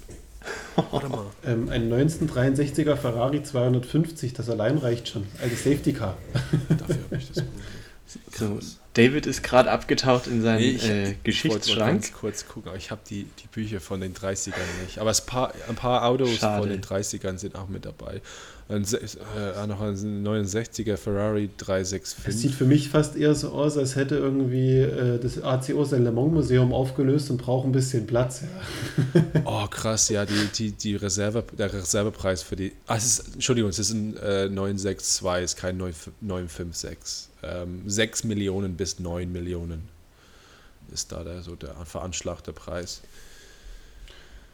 [0.90, 1.26] Warte mal.
[1.44, 5.24] Ähm, ein 1963er Ferrari 250, das allein reicht schon.
[5.42, 6.16] Also Safety Car.
[6.68, 7.44] Dafür habe ich das
[8.38, 8.58] So,
[8.94, 11.78] David ist gerade abgetaucht in seinen Nee, ich- äh, Ich Geschichtsschrank.
[12.02, 14.98] ganz kurz gucken, aber ich habe die, die Bücher von den 30ern nicht.
[14.98, 16.60] Aber es paar, ein paar Autos Schade.
[16.60, 18.20] von den 30ern sind auch mit dabei.
[18.68, 22.34] Ein, äh, noch ein 69er Ferrari Es 365.
[22.40, 26.12] sieht für mich fast eher so aus, als hätte irgendwie äh, das ACO sein Le
[26.12, 28.42] Mans Museum aufgelöst und braucht ein bisschen Platz.
[28.42, 29.22] Ja.
[29.44, 32.72] Oh, krass, ja, die, die, die Reserve, der Reservepreis für die.
[32.86, 37.28] Ah, es ist, Entschuldigung, es ist ein äh, 962, es ist kein 9, 956.
[37.42, 39.88] Ähm, 6 Millionen bis 9 Millionen
[40.92, 43.02] ist da der, so der veranschlagte Preis.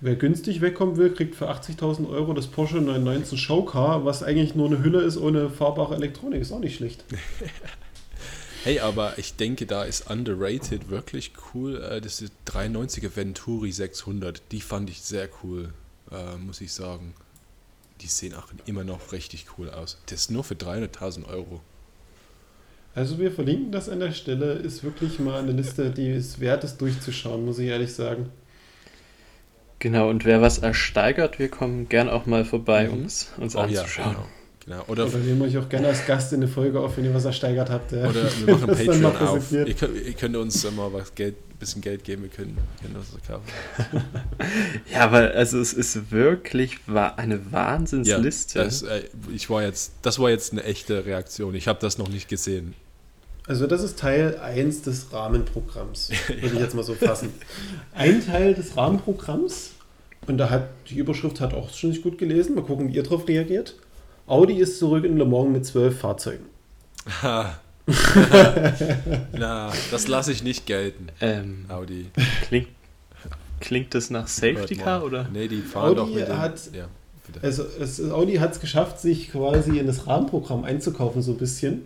[0.01, 4.69] Wer günstig wegkommen will, kriegt für 80.000 Euro das Porsche 919 Showcar, was eigentlich nur
[4.69, 6.41] eine Hülle ist ohne fahrbare Elektronik.
[6.41, 7.05] Ist auch nicht schlecht.
[8.65, 11.81] Hey, aber ich denke, da ist underrated wirklich cool.
[11.81, 14.43] Äh, das ist 93er Venturi 600.
[14.51, 15.73] Die fand ich sehr cool,
[16.11, 17.15] äh, muss ich sagen.
[18.01, 19.97] Die sehen auch immer noch richtig cool aus.
[20.07, 21.61] Das ist nur für 300.000 Euro.
[22.99, 24.55] Also wir verlinken das an der Stelle.
[24.55, 28.29] Ist wirklich mal eine Liste, die es wert ist durchzuschauen, muss ich ehrlich sagen.
[29.79, 32.93] Genau, und wer was ersteigert, wir kommen gern auch mal vorbei, Mhm.
[32.93, 34.11] um es uns Oh ja, anzuschauen.
[34.15, 34.27] genau.
[34.65, 34.85] genau.
[34.89, 37.15] Oder, Oder nehmen wir euch auch gerne als Gast in eine Folge auf, wenn ihr
[37.15, 37.93] was ersteigert habt.
[37.93, 38.09] Ja.
[38.09, 39.53] oder wir machen Patreon auf.
[39.53, 43.07] Ihr könnt, ihr könnt uns mal was Geld, bisschen Geld geben, wir können, können das
[43.25, 44.03] kaufen.
[44.93, 48.59] Ja, aber also es ist wirklich eine Ja, Wahnsinnsliste.
[48.65, 51.55] das, äh, ich war jetzt, das war jetzt eine echte Reaktion.
[51.55, 52.75] Ich habe das noch nicht gesehen.
[53.49, 57.31] Also das ist Teil 1 des Rahmenprogramms, würde ich jetzt mal so fassen.
[57.95, 59.71] Ein Teil des Rahmenprogramms,
[60.27, 63.03] und da hat die Überschrift hat auch schon nicht gut gelesen, mal gucken, wie ihr
[63.03, 63.75] darauf reagiert.
[64.27, 66.45] Audi ist zurück in Le Mans mit zwölf Fahrzeugen.
[67.23, 67.59] Ha.
[69.33, 71.09] Na, das lasse ich nicht gelten.
[71.21, 72.11] ähm, Audi.
[72.43, 72.69] klingt,
[73.61, 75.27] klingt das nach Safety Car oder?
[75.33, 76.89] Nee, die fahren Audi doch mit dem, hat- ja.
[77.43, 81.83] Also es, Audi hat es geschafft, sich quasi in das Rahmenprogramm einzukaufen, so ein bisschen.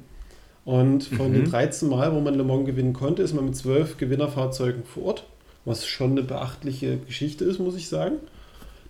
[0.64, 1.34] Und von mhm.
[1.34, 5.04] den 13 Mal, wo man Le Mans gewinnen konnte, ist man mit 12 Gewinnerfahrzeugen vor
[5.04, 5.24] Ort,
[5.64, 8.16] was schon eine beachtliche Geschichte ist, muss ich sagen.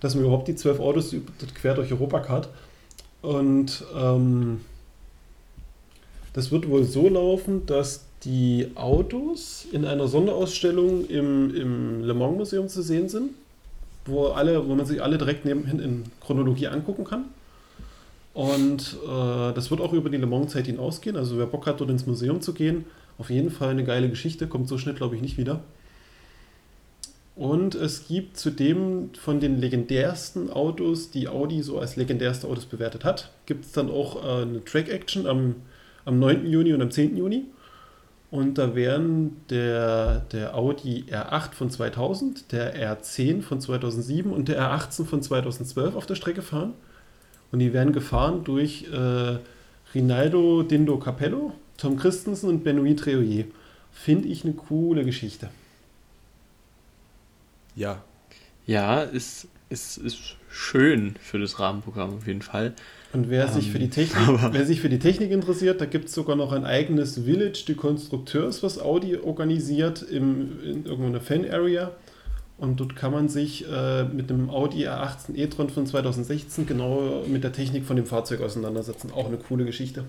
[0.00, 1.14] Dass man überhaupt die 12 Autos
[1.54, 2.48] quer durch Europa hat.
[3.22, 4.60] Und ähm,
[6.32, 12.36] das wird wohl so laufen, dass die Autos in einer Sonderausstellung im, im Le Mans
[12.36, 13.30] Museum zu sehen sind,
[14.04, 17.24] wo, alle, wo man sich alle direkt nebenhin in Chronologie angucken kann.
[18.34, 21.16] Und äh, das wird auch über die Le Mans-Zeit hinausgehen.
[21.16, 22.86] Also wer Bock hat, dort ins Museum zu gehen,
[23.18, 25.62] auf jeden Fall eine geile Geschichte, kommt so schnell, glaube ich, nicht wieder.
[27.34, 33.04] Und es gibt zudem von den legendärsten Autos, die Audi so als legendärste Autos bewertet
[33.04, 35.56] hat, gibt es dann auch äh, eine Track-Action am,
[36.04, 36.46] am 9.
[36.46, 37.16] Juni und am 10.
[37.16, 37.44] Juni.
[38.30, 44.60] Und da werden der, der Audi R8 von 2000, der R10 von 2007 und der
[44.60, 46.72] R18 von 2012 auf der Strecke fahren.
[47.52, 49.38] Und die werden gefahren durch äh,
[49.94, 53.44] Rinaldo Dindo Capello, Tom Christensen und Benoit Treoyer.
[53.92, 55.50] Finde ich eine coole Geschichte.
[57.76, 58.02] Ja.
[58.66, 62.74] Ja, ist, ist, ist schön für das Rahmenprogramm auf jeden Fall.
[63.12, 65.84] Und wer, um, sich für die ähm, Technik, wer sich für die Technik interessiert, da
[65.84, 71.20] gibt es sogar noch ein eigenes Village de Konstrukteurs, was Audi organisiert im, in irgendeiner
[71.20, 71.92] Fan-Area.
[72.62, 77.42] Und dort kann man sich äh, mit dem Audi R18 e-tron von 2016 genau mit
[77.42, 79.10] der Technik von dem Fahrzeug auseinandersetzen.
[79.10, 80.04] Auch eine coole Geschichte.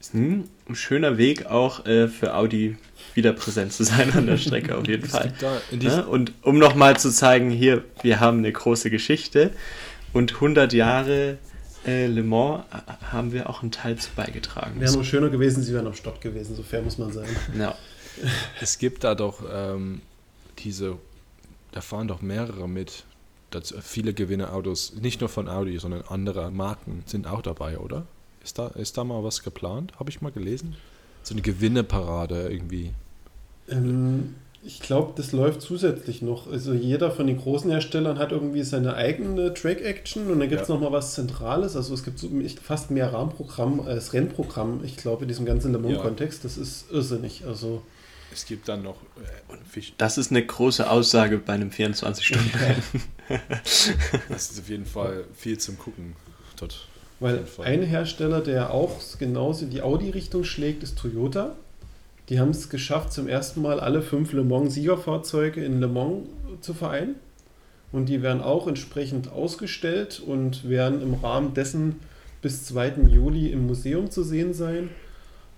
[0.00, 2.78] Ist ein schöner Weg auch äh, für Audi
[3.12, 5.34] wieder präsent zu sein an der Strecke auf jeden Fall.
[5.78, 9.50] Ja, und um nochmal zu zeigen, hier, wir haben eine große Geschichte
[10.14, 11.36] und 100 Jahre
[11.86, 12.64] äh, Le Mans
[13.12, 14.80] haben wir auch einen Teil zu beigetragen.
[14.80, 17.28] Wäre noch schöner gewesen, sie wären am Stopp gewesen, so fair muss man sein.
[17.58, 17.74] Ja.
[18.60, 20.02] Es gibt da doch ähm,
[20.58, 20.98] diese,
[21.72, 23.04] da fahren doch mehrere mit.
[23.50, 28.06] Das, viele Gewinnerautos, nicht nur von Audi, sondern andere Marken sind auch dabei, oder?
[28.44, 29.92] Ist da, ist da mal was geplant?
[29.98, 30.76] Habe ich mal gelesen?
[31.22, 32.92] So eine Gewinneparade irgendwie.
[33.68, 36.50] Ähm, ich glaube, das läuft zusätzlich noch.
[36.50, 40.68] Also jeder von den großen Herstellern hat irgendwie seine eigene Track-Action und dann gibt es
[40.68, 40.74] ja.
[40.74, 41.76] nochmal was Zentrales.
[41.76, 42.28] Also es gibt so
[42.62, 46.44] fast mehr Rahmenprogramm als Rennprogramm, ich glaube, in diesem ganzen Le Mans-Kontext.
[46.44, 47.44] Das ist irrsinnig.
[47.46, 47.82] Also
[48.32, 52.82] es gibt dann noch äh, Das ist eine große Aussage bei einem 24-Stunden-Rennen.
[54.28, 56.14] das ist auf jeden Fall viel zum Gucken
[56.56, 56.86] dort.
[57.18, 61.56] Weil ein Hersteller, der auch genauso in die Audi-Richtung schlägt, ist Toyota.
[62.30, 66.28] Die haben es geschafft, zum ersten Mal alle fünf Le Mans-Siegerfahrzeuge in Le Mans
[66.60, 67.16] zu vereinen.
[67.92, 71.96] Und die werden auch entsprechend ausgestellt und werden im Rahmen dessen
[72.40, 73.08] bis 2.
[73.08, 74.90] Juli im Museum zu sehen sein.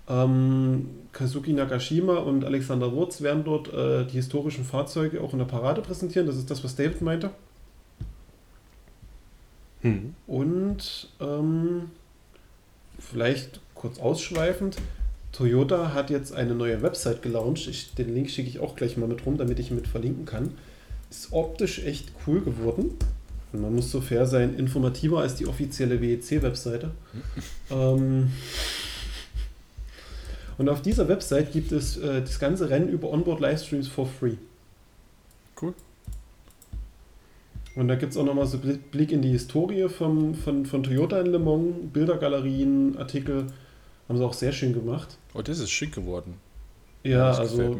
[0.07, 5.45] Ähm, Kazuki Nakashima und Alexander Wurz werden dort äh, die historischen Fahrzeuge auch in der
[5.45, 6.27] Parade präsentieren.
[6.27, 7.29] Das ist das, was David meinte.
[9.81, 10.15] Mhm.
[10.27, 11.91] Und ähm,
[12.99, 14.77] vielleicht kurz ausschweifend,
[15.31, 17.67] Toyota hat jetzt eine neue Website gelauncht.
[17.67, 20.25] Ich, den Link schicke ich auch gleich mal mit rum, damit ich ihn mit verlinken
[20.25, 20.51] kann.
[21.09, 22.91] Ist optisch echt cool geworden.
[23.51, 26.91] Und man muss so fair sein, informativer als die offizielle WEC-Webseite.
[27.71, 28.31] ähm,
[30.57, 34.35] und auf dieser Website gibt es äh, das ganze Rennen über Onboard-Livestreams for free.
[35.61, 35.73] Cool.
[37.75, 41.19] Und da gibt es auch nochmal so Blick in die Historie vom, von, von Toyota
[41.19, 43.47] in Le Mans, Bildergalerien, Artikel.
[44.07, 45.17] Haben sie auch sehr schön gemacht.
[45.33, 46.35] Oh, das ist schick geworden.
[47.03, 47.77] Ja, das also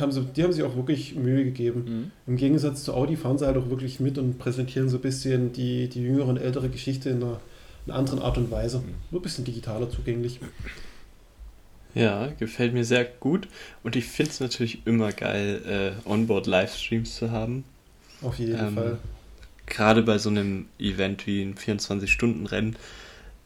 [0.00, 1.84] haben sie, die haben sich auch wirklich Mühe gegeben.
[1.86, 2.10] Mhm.
[2.26, 5.52] Im Gegensatz zu Audi fahren sie halt auch wirklich mit und präsentieren so ein bisschen
[5.52, 7.40] die, die jüngere und ältere Geschichte in einer,
[7.86, 8.78] in einer anderen Art und Weise.
[8.78, 8.94] Mhm.
[9.12, 10.40] Nur ein bisschen digitaler zugänglich.
[11.94, 13.48] Ja, gefällt mir sehr gut.
[13.82, 17.64] Und ich finde es natürlich immer geil, äh, Onboard-Livestreams zu haben.
[18.20, 18.98] Auf jeden ähm, Fall.
[19.66, 22.76] Gerade bei so einem Event wie ein 24-Stunden-Rennen,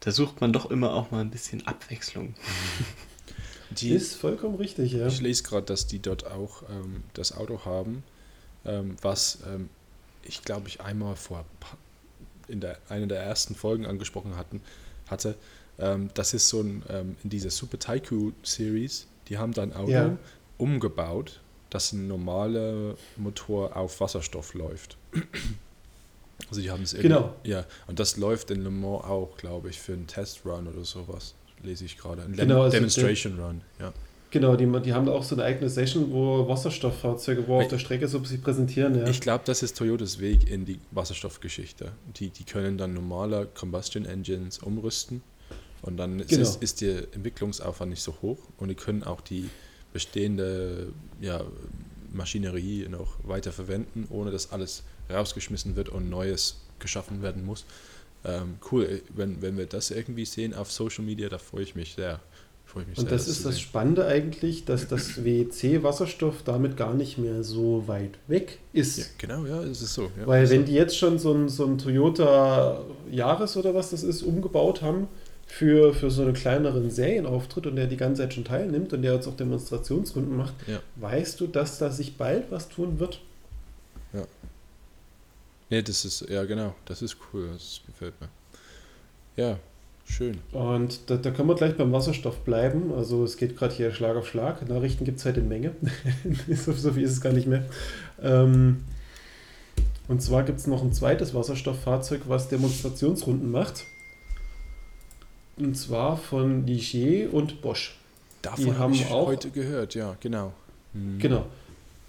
[0.01, 2.33] da sucht man doch immer auch mal ein bisschen Abwechslung.
[3.71, 5.07] Die, ist vollkommen richtig, ja.
[5.07, 8.03] Ich lese gerade, dass die dort auch ähm, das Auto haben,
[8.65, 9.69] ähm, was ähm,
[10.23, 11.45] ich glaube ich einmal vor
[12.47, 14.61] in der einer der ersten Folgen angesprochen hatten,
[15.07, 15.35] hatte.
[15.79, 19.91] Ähm, das ist so ein ähm, in dieser Super Taiko Series, die haben dann Auto
[19.91, 20.17] ja.
[20.57, 24.97] umgebaut dass ein normaler Motor auf Wasserstoff läuft.
[26.47, 27.35] Also die haben es Genau.
[27.43, 31.35] Ja, und das läuft in Le Mans auch, glaube ich, für einen Testrun oder sowas.
[31.61, 32.23] Lese ich gerade.
[32.23, 33.93] Ein genau, also Demonstration der, Run, ja.
[34.31, 37.79] Genau, die, die haben da auch so eine eigene Session, wo Wasserstofffahrzeuge, wo auf der
[37.79, 38.95] Strecke so sich präsentieren.
[38.95, 39.07] Ja.
[39.07, 41.91] Ich glaube, das ist Toyotas Weg in die Wasserstoffgeschichte.
[42.15, 45.21] Die, die können dann normale Combustion Engines umrüsten
[45.81, 46.41] und dann genau.
[46.41, 49.49] ist, ist der Entwicklungsaufwand nicht so hoch und die können auch die
[49.93, 51.43] bestehende ja,
[52.11, 57.65] Maschinerie noch weiter verwenden, ohne dass alles rausgeschmissen wird und Neues geschaffen werden muss.
[58.25, 61.95] Ähm, cool, wenn, wenn wir das irgendwie sehen auf Social Media, da freue ich mich
[61.95, 62.19] sehr.
[62.65, 66.93] Freue ich mich Und sehr, das ist das Spannende eigentlich, dass das WEC-Wasserstoff damit gar
[66.93, 68.97] nicht mehr so weit weg ist.
[68.97, 70.11] Ja, genau, ja, es ist so.
[70.19, 70.65] Ja, Weil wenn so.
[70.67, 75.07] die jetzt schon so ein, so ein Toyota Yaris oder was das ist, umgebaut haben
[75.49, 79.15] für, für so einen kleineren Serienauftritt und der die ganze Zeit schon teilnimmt und der
[79.15, 80.79] jetzt auch Demonstrationsrunden macht, Ja.
[80.97, 83.19] weißt du, dass da sich bald was tun wird?
[85.71, 88.29] Nee, das ist, ja genau, das ist cool, das gefällt mir.
[89.35, 89.59] Ja,
[90.03, 90.39] schön.
[90.51, 92.91] Und da, da können wir gleich beim Wasserstoff bleiben.
[92.91, 94.67] Also es geht gerade hier Schlag auf Schlag.
[94.67, 95.75] Nachrichten gibt es halt in Menge.
[96.55, 97.65] so, so viel ist es gar nicht mehr.
[98.19, 98.83] Ähm,
[100.07, 103.85] und zwar gibt es noch ein zweites Wasserstofffahrzeug, was Demonstrationsrunden macht.
[105.59, 107.95] Und zwar von Ligier und Bosch.
[108.41, 110.53] Davon Die habe haben ich auch- heute gehört, ja, genau.
[110.93, 111.19] Mhm.
[111.19, 111.45] Genau.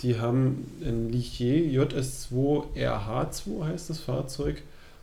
[0.02, 4.62] Die haben ein Ligier JS2 RH2 heißt das Fahrzeug.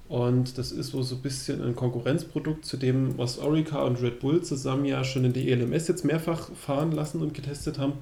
[0.09, 4.21] Und das ist wohl so ein bisschen ein Konkurrenzprodukt zu dem, was Orica und Red
[4.21, 7.93] Bull zusammen ja schon in die ELMS jetzt mehrfach fahren lassen und getestet haben.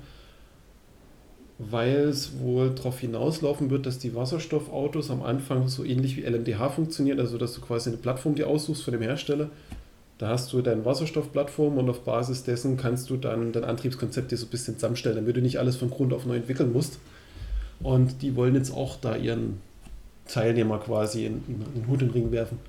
[1.57, 6.69] Weil es wohl darauf hinauslaufen wird, dass die Wasserstoffautos am Anfang so ähnlich wie LMDH
[6.69, 9.49] funktionieren, also dass du quasi eine Plattform dir aussuchst von dem Hersteller.
[10.17, 14.37] Da hast du deine Wasserstoffplattform und auf Basis dessen kannst du dann dein Antriebskonzept dir
[14.37, 16.99] so ein bisschen zusammenstellen, damit du nicht alles von Grund auf neu entwickeln musst.
[17.81, 19.61] Und die wollen jetzt auch da ihren
[20.27, 22.59] Teilnehmer quasi in, in den Hut in den Ring werfen.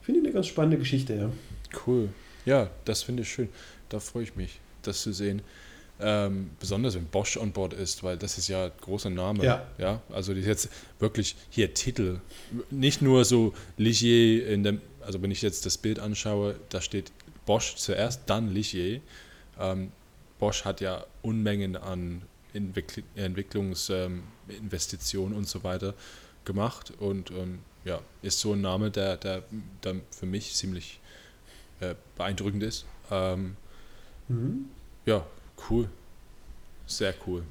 [0.00, 1.30] Finde ich eine ganz spannende Geschichte, ja.
[1.86, 2.08] Cool.
[2.44, 3.48] Ja, das finde ich schön.
[3.88, 5.42] Da freue ich mich, das zu sehen.
[6.00, 9.44] Ähm, besonders wenn Bosch on Board ist, weil das ist ja ein großer Name.
[9.44, 9.66] Ja.
[9.78, 12.18] ja also die ist jetzt wirklich hier Titel.
[12.70, 17.12] Nicht nur so Ligier in dem, also wenn ich jetzt das Bild anschaue, da steht
[17.46, 19.00] Bosch zuerst, dann Ligier.
[19.58, 19.92] Ähm,
[20.38, 22.22] Bosch hat ja Unmengen an
[22.54, 25.94] Entwickl Entwicklungsinvestitionen und so weiter
[26.44, 29.42] gemacht und ähm, ja, ist so ein Name, der, der,
[29.82, 31.00] der für mich ziemlich
[31.80, 32.84] äh, beeindruckend ist.
[33.10, 33.56] Ähm,
[34.28, 34.66] Mhm.
[35.04, 35.26] ja,
[35.68, 35.88] cool.
[36.86, 37.42] Sehr cool.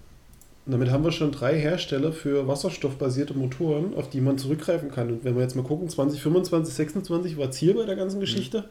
[0.66, 5.10] Und damit haben wir schon drei Hersteller für wasserstoffbasierte Motoren, auf die man zurückgreifen kann.
[5.12, 8.70] Und wenn wir jetzt mal gucken, 2025, 26 war Ziel bei der ganzen Geschichte.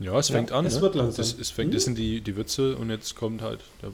[0.00, 0.66] Ja, es Ja, fängt an.
[0.66, 0.82] es ne?
[0.82, 1.16] wird langsam.
[1.24, 1.74] Das, es fängt, Mhm.
[1.74, 3.88] das sind die, die Würze und jetzt kommt halt, da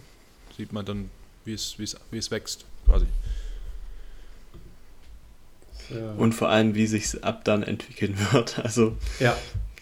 [0.57, 1.11] sieht man dann,
[1.45, 3.05] wie es, wie es, wie es wächst, quasi.
[5.91, 6.13] Ja.
[6.13, 8.59] Und vor allem, wie sich ab dann entwickeln wird.
[8.59, 9.37] Also ja,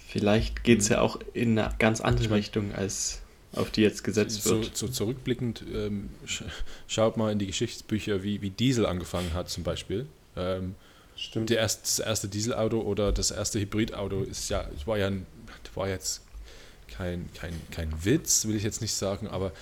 [0.09, 3.21] vielleicht geht es ja auch in eine ganz andere Richtung, als
[3.57, 4.77] auf die jetzt gesetzt So, wird.
[4.77, 6.45] so zurückblickend, ähm, sch
[6.87, 10.07] schaut mal in die Geschichtsbücher, wie, wie Diesel angefangen hat zum Beispiel.
[10.37, 10.75] Ähm,
[11.16, 11.51] stimmt.
[11.51, 15.11] der erst, das erste Dieselauto oder das erste Hybridauto ist ja, es war ja
[15.77, 16.23] war jetzt
[16.88, 19.53] kein, kein, kein Witz, will ich jetzt nicht sagen, aber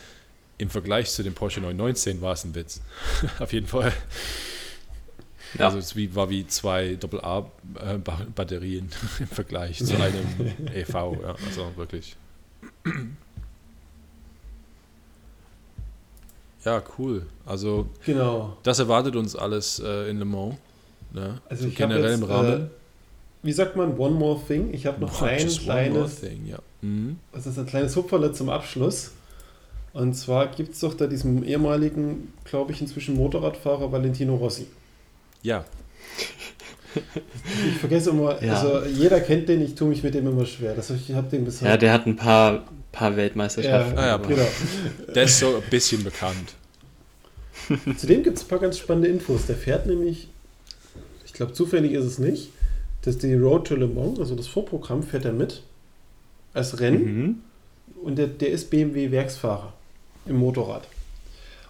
[0.56, 2.80] im Vergleich zu dem Porsche 919 war es ein Witz.
[3.40, 3.92] Auf jeden Fall.
[5.58, 5.66] Ja.
[5.66, 10.94] Also es wie, war wie zwei AA-Batterien im Vergleich zu einem EV.
[10.94, 12.16] Ja, also wirklich.
[16.64, 17.26] Ja, cool.
[17.46, 18.56] Also Genau.
[18.62, 20.54] das erwartet uns alles äh, in Le Mans.
[21.12, 21.40] Ne?
[21.48, 22.62] Also so ich generell jetzt, im Rahmen.
[22.62, 22.66] Äh,
[23.42, 24.72] wie sagt man, one more thing?
[24.72, 26.58] Ich habe noch ein Just one more kleines, thing, ja.
[26.80, 27.18] Mhm.
[27.32, 29.12] das ist ein kleines Hupferle zum Abschluss.
[29.92, 34.66] Und zwar gibt es doch da diesen ehemaligen, glaube ich, inzwischen Motorradfahrer Valentino Rossi.
[35.42, 35.64] Ja,
[36.94, 38.54] Ich vergesse immer, Ja.
[38.54, 40.74] also jeder kennt den, ich tue mich mit dem immer schwer.
[40.74, 41.68] Das, ich habe den bisher.
[41.70, 42.62] Ja, der hat ein paar,
[42.94, 43.96] paar Weltmeisterschaften.
[43.96, 44.46] ja, Ah, ja, genau.
[45.14, 46.54] der ist so ein bisschen bekannt.
[47.96, 49.46] Zudem gibt es ein paar ganz spannende Infos.
[49.46, 50.28] Der fährt nämlich,
[51.24, 52.50] ich glaube zufällig ist es nicht,
[53.02, 55.62] dass die Road to Le Mans, also das Vorprogramm, fährt er mit
[56.52, 57.36] als Rennen Mhm.
[58.02, 59.72] und der, der ist BMW-Werksfahrer
[60.26, 60.86] im Motorrad.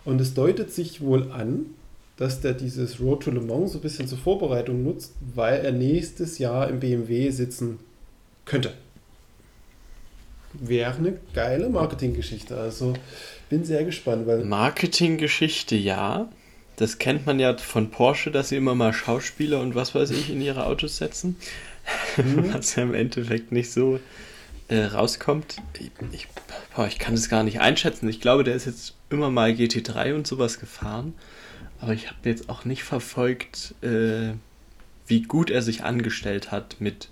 [0.04, 1.66] Und es deutet sich wohl an,
[2.16, 5.72] dass der dieses Road to Le Mans so ein bisschen zur Vorbereitung nutzt, weil er
[5.72, 7.78] nächstes Jahr im BMW sitzen
[8.44, 8.72] könnte.
[10.60, 12.56] Wäre eine geile Marketinggeschichte.
[12.56, 12.94] Also
[13.48, 16.28] bin sehr gespannt, weil Marketinggeschichte, ja.
[16.76, 20.30] Das kennt man ja von Porsche, dass sie immer mal Schauspieler und was weiß ich
[20.30, 21.36] in ihre Autos setzen.
[22.16, 22.52] Mhm.
[22.54, 24.00] Was ja im Endeffekt nicht so
[24.68, 25.56] äh, rauskommt.
[25.78, 26.28] Ich, ich,
[26.74, 28.08] boah, ich kann es gar nicht einschätzen.
[28.08, 31.14] Ich glaube, der ist jetzt immer mal GT3 und sowas gefahren.
[31.80, 34.32] Aber ich habe jetzt auch nicht verfolgt, äh,
[35.06, 37.08] wie gut er sich angestellt hat mit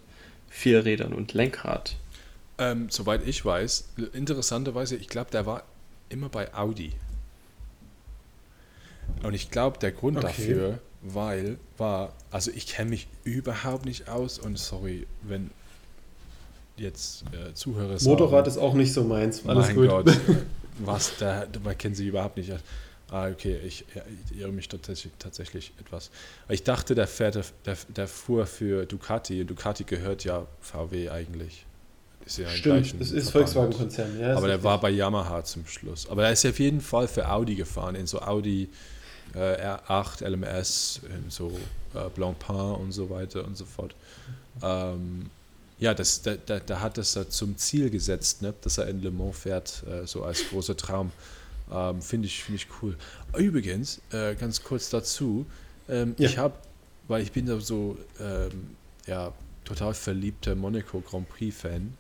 [0.49, 1.97] vier Rädern und Lenkrad.
[2.63, 5.65] Ähm, soweit ich weiß, interessanterweise, ich glaube, der war
[6.09, 6.93] immer bei Audi.
[9.23, 10.27] Und ich glaube, der Grund Okay.
[10.27, 15.51] dafür, weil, war, also ich kenne mich überhaupt nicht aus und sorry, wenn
[16.77, 19.45] jetzt äh, Zuhörer sagen, Motorrad ist auch nicht so meins.
[19.47, 19.89] Alles mein gut.
[19.89, 20.17] Gott,
[20.79, 22.61] was, da, man kennt sich überhaupt nicht aus.
[23.11, 23.85] Ah, okay, ich,
[24.31, 26.11] ich irre mich tatsächlich, tatsächlich etwas.
[26.49, 29.45] Ich dachte, der, fährt, der, der fuhr für Ducati.
[29.45, 31.67] Ducati gehört ja VW eigentlich.
[32.25, 34.19] Ist ja Stimmt, es ist Volkswagen-Konzern.
[34.19, 34.65] Ja, aber der richtig.
[34.65, 36.09] war bei Yamaha zum Schluss.
[36.09, 38.69] Aber er ist auf jeden Fall für Audi gefahren, in so Audi
[39.35, 41.51] äh, R8, LMS, in so
[41.95, 43.95] äh, Blancpain und so weiter und so fort.
[44.63, 45.31] Ähm,
[45.79, 49.11] ja, das, da, da, da, hat es zum Ziel gesetzt, ne, dass er in Le
[49.11, 51.11] Mans fährt, äh, so als großer Traum.
[51.73, 52.97] Ähm, Finde ich, find ich cool.
[53.37, 55.47] Übrigens, äh, ganz kurz dazu,
[55.89, 56.29] ähm, ja.
[56.29, 56.55] ich habe,
[57.09, 59.33] weil ich bin da so ähm, ja,
[59.65, 61.95] total verliebter Monaco Grand Prix-Fan.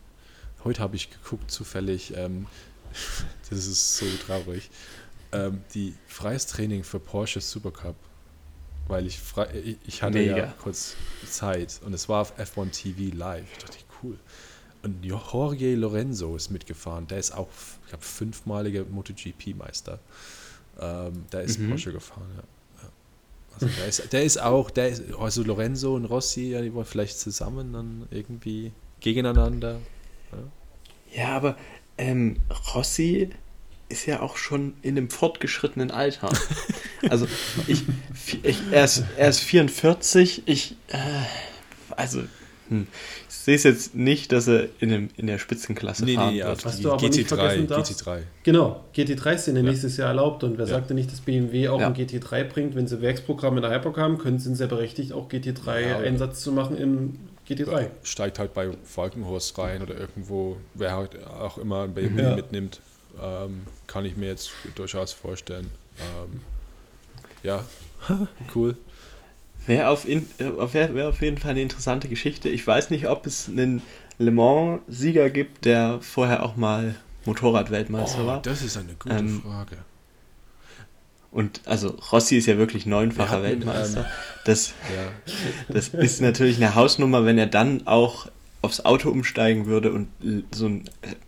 [0.64, 2.46] Heute habe ich geguckt, zufällig, ähm,
[3.50, 4.70] das ist so traurig,
[5.32, 7.96] ähm, die freies Training für Porsche Supercup.
[8.88, 10.36] Weil ich, frei, ich hatte Mega.
[10.36, 13.46] ja kurz Zeit und es war auf F1 TV live.
[13.52, 14.18] Ich dachte, cool.
[14.82, 17.06] Und Jorge Lorenzo ist mitgefahren.
[17.06, 17.48] Der ist auch,
[17.84, 20.00] ich glaube, fünfmaliger MotoGP-Meister.
[20.80, 21.70] Ähm, der ist mhm.
[21.70, 22.42] Porsche gefahren, ja.
[23.54, 26.86] Also der ist, der ist auch, der ist, also Lorenzo und Rossi, ja, die wollen
[26.86, 29.78] vielleicht zusammen dann irgendwie gegeneinander.
[30.32, 31.56] Ja, ja aber
[31.98, 32.36] ähm,
[32.74, 33.30] Rossi
[33.88, 36.30] ist ja auch schon in einem fortgeschrittenen Alter.
[37.10, 37.26] Also
[37.66, 37.82] ich,
[38.44, 40.98] ich er, ist, er ist 44, ich, äh,
[41.96, 42.22] also
[42.68, 42.86] hm,
[43.28, 46.64] sehe es jetzt nicht, dass er in, dem, in der Spitzenklasse nee, fahren nee, wird.
[46.64, 48.18] Was du aber GT3, nicht vergessen darfst, GT3.
[48.44, 50.74] Genau, GT3 sind ja nächstes Jahr erlaubt und wer ja.
[50.74, 51.88] sagte nicht, dass BMW auch ja.
[51.88, 55.28] ein GT3 bringt, wenn sie Werksprogramm in der Hypercar haben, können sie sehr berechtigt, auch
[55.28, 57.18] GT3-Einsatz zu machen im
[57.54, 57.88] GT3.
[58.02, 62.34] Steigt halt bei Falkenhorst rein oder irgendwo, wer halt auch immer ein BMW ja.
[62.34, 62.80] mitnimmt,
[63.20, 65.70] ähm, kann ich mir jetzt durchaus vorstellen.
[65.98, 66.40] Ähm,
[67.42, 67.64] ja,
[68.54, 68.76] cool.
[69.66, 72.48] Wäre auf, in, äh, wär, wär auf jeden Fall eine interessante Geschichte.
[72.48, 73.82] Ich weiß nicht, ob es einen
[74.18, 78.42] Le Mans-Sieger gibt, der vorher auch mal Motorrad-Weltmeister oh, war.
[78.42, 79.78] Das ist eine gute ähm, Frage.
[81.32, 84.00] Und also Rossi ist ja wirklich neunfacher hatten, Weltmeister.
[84.00, 84.06] Ähm,
[84.44, 85.32] das, ja.
[85.68, 88.28] das ist natürlich eine Hausnummer, wenn er dann auch
[88.60, 90.08] aufs Auto umsteigen würde und
[90.54, 90.84] so ein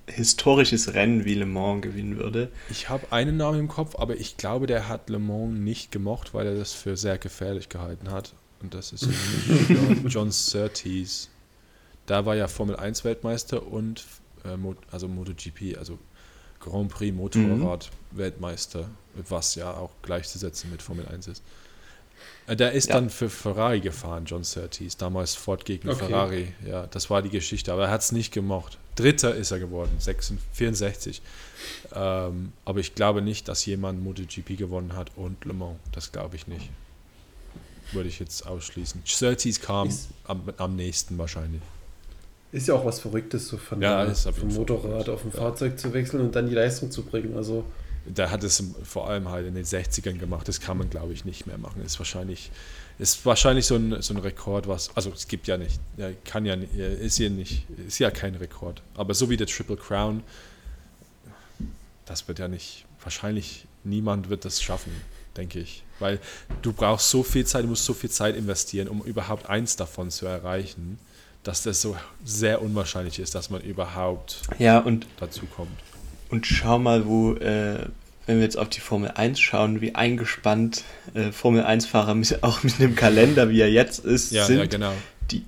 [0.06, 2.50] historisches Rennen wie Le Mans gewinnen würde.
[2.70, 6.34] Ich habe einen Namen im Kopf, aber ich glaube, der hat Le Mans nicht gemocht,
[6.34, 8.34] weil er das für sehr gefährlich gehalten hat.
[8.62, 9.08] Und das ist
[9.68, 11.30] John, John Surtees.
[12.06, 14.04] Da war ja Formel 1 Weltmeister und
[14.44, 14.56] äh,
[14.90, 15.98] also MotoGP, also
[16.64, 18.18] Grand Prix Motorrad mhm.
[18.18, 18.88] Weltmeister,
[19.28, 21.42] was ja auch gleichzusetzen mit Formel 1 ist.
[22.46, 22.94] Äh, der ist ja.
[22.94, 26.06] dann für Ferrari gefahren, John Surtees, damals Ford gegen okay.
[26.06, 26.54] Ferrari.
[26.66, 28.78] Ja, das war die Geschichte, aber er hat es nicht gemocht.
[28.96, 29.98] Dritter ist er geworden,
[30.52, 31.20] 64.
[31.94, 35.78] Ähm, aber ich glaube nicht, dass jemand MotoGP gewonnen hat und Le Mans.
[35.92, 36.70] Das glaube ich nicht.
[37.92, 39.02] Würde ich jetzt ausschließen.
[39.04, 39.90] Surtees kam
[40.24, 41.60] am, am nächsten wahrscheinlich.
[42.54, 45.40] Ist ja auch was Verrücktes, so von ja, der, vom Motorrad auf ein ja.
[45.40, 47.36] Fahrzeug zu wechseln und dann die Leistung zu bringen.
[47.36, 47.64] Also
[48.06, 50.46] der hat es vor allem halt in den 60ern gemacht.
[50.46, 51.82] Das kann man, glaube ich, nicht mehr machen.
[51.84, 52.52] Ist wahrscheinlich,
[53.00, 55.80] ist wahrscheinlich so ein, so ein Rekord, was, also es gibt ja nicht,
[56.24, 58.82] kann ja, ist ja nicht, ist ja kein Rekord.
[58.94, 60.22] Aber so wie der Triple Crown,
[62.06, 64.92] das wird ja nicht, wahrscheinlich niemand wird das schaffen,
[65.36, 65.82] denke ich.
[65.98, 66.20] Weil
[66.62, 70.12] du brauchst so viel Zeit, du musst so viel Zeit investieren, um überhaupt eins davon
[70.12, 71.00] zu erreichen,
[71.44, 75.78] dass das so sehr unwahrscheinlich ist, dass man überhaupt ja, und dazu kommt.
[76.30, 77.86] Und schau mal, wo, äh,
[78.26, 80.82] wenn wir jetzt auf die Formel 1 schauen, wie eingespannt
[81.14, 84.58] äh, Formel 1-Fahrer auch mit einem Kalender, wie er jetzt ist, ja, sind.
[84.58, 84.92] Ja, genau.
[85.30, 85.44] Die,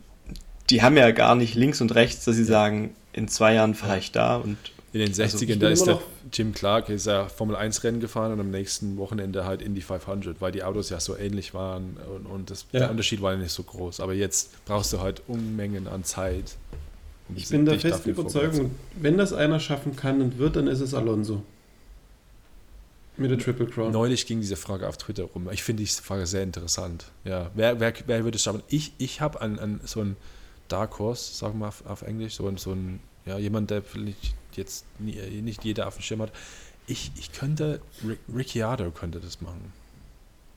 [0.70, 2.48] die haben ja gar nicht links und rechts, dass sie ja.
[2.48, 4.58] sagen, in zwei Jahren fahre ich da und
[4.96, 6.00] in den 60ern, also da ist der
[6.32, 10.40] Jim Clark, ist ja Formel 1 Rennen gefahren und am nächsten Wochenende halt Indy 500,
[10.40, 12.80] weil die Autos ja so ähnlich waren und, und das, ja.
[12.80, 14.00] der Unterschied war ja nicht so groß.
[14.00, 16.56] Aber jetzt brauchst du halt Unmengen an Zeit,
[17.34, 20.94] ich bin der festen Überzeugung, wenn das einer schaffen kann und wird, dann ist es
[20.94, 21.42] Alonso.
[23.16, 23.92] Mit der Triple Crown.
[23.92, 25.48] Neulich ging diese Frage auf Twitter rum.
[25.50, 27.06] Ich finde diese Frage sehr interessant.
[27.24, 28.62] Ja, wer, wer, wer würde es schaffen?
[28.68, 30.16] Ich, ich habe an, an so einen
[30.68, 34.84] Dark Horse, sagen wir auf, auf Englisch, so, so ein, ja, jemand, der vielleicht jetzt
[34.98, 36.32] nie, nicht jeder auf dem Schirm hat.
[36.86, 37.80] Ich, ich könnte,
[38.34, 39.72] Ricciardo könnte das machen.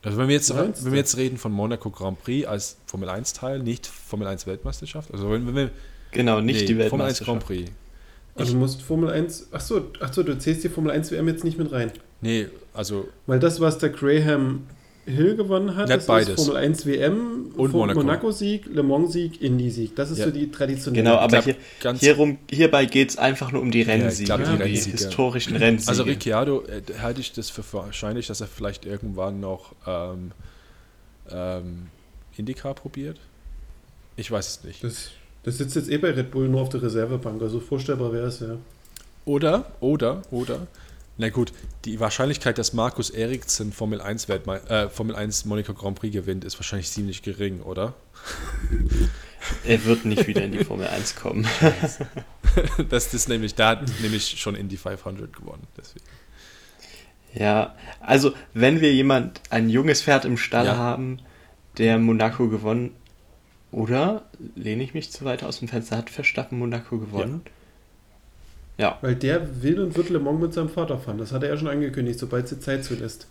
[0.02, 3.34] Also wenn wir jetzt, wenn wir jetzt reden von Monaco Grand Prix als Formel 1
[3.34, 5.70] Teil, nicht Formel 1 Weltmeisterschaft, also wenn, wenn wir
[6.12, 7.26] Genau, nicht nee, die Weltmeisterschaft.
[7.26, 7.70] Formel 1 Grand Prix.
[8.36, 11.58] Also du musst Formel 1, achso, achso, du zählst die Formel 1 WM jetzt nicht
[11.58, 11.92] mit rein.
[12.20, 13.08] Nee, also.
[13.26, 14.66] Weil das, was der Graham
[15.10, 16.38] Hill gewonnen hat, das beides.
[16.38, 19.96] ist Formel 1 WM und Monaco-Sieg, Le Mans-Sieg, Indy-Sieg.
[19.96, 20.26] Das ist ja.
[20.26, 21.04] so die traditionelle.
[21.04, 21.56] Genau, aber hier,
[21.98, 25.90] hierum, hierbei geht es einfach nur um die Rennsiege, ja, glaub, die, die historischen Rennsiege.
[25.90, 30.32] Also Ricciardo äh, halte ich das für wahrscheinlich, dass er vielleicht irgendwann noch ähm,
[31.30, 31.86] ähm,
[32.36, 33.18] IndyCar probiert.
[34.16, 34.84] Ich weiß es nicht.
[34.84, 35.10] Das
[35.42, 38.40] das sitzt jetzt eh bei Red Bull nur auf der Reservebank, also vorstellbar wäre es
[38.40, 38.56] ja.
[39.24, 40.66] Oder, oder, oder
[41.20, 41.52] Na gut,
[41.84, 46.46] die Wahrscheinlichkeit, dass Markus Eriksen Formel 1, Weltme äh, Formel 1 Monaco Grand Prix gewinnt,
[46.46, 47.92] ist wahrscheinlich ziemlich gering, oder?
[49.66, 51.46] Er wird nicht wieder in die Formel 1 kommen.
[52.88, 55.66] das ist nämlich, da hat nämlich schon Indy 500 gewonnen.
[55.76, 56.06] Deswegen.
[57.34, 60.76] Ja, also wenn wir jemand, ein junges Pferd im Stall ja.
[60.78, 61.18] haben,
[61.76, 62.96] der Monaco gewonnen,
[63.72, 67.42] oder lehne ich mich zu weit aus dem Fenster, hat Verstappen Monaco gewonnen?
[67.44, 67.52] Ja.
[68.80, 68.98] Ja.
[69.02, 71.18] Weil der will und wird Le Mans mit seinem Vater fahren.
[71.18, 73.26] Das hat er ja schon angekündigt, sobald sie Zeit zulässt.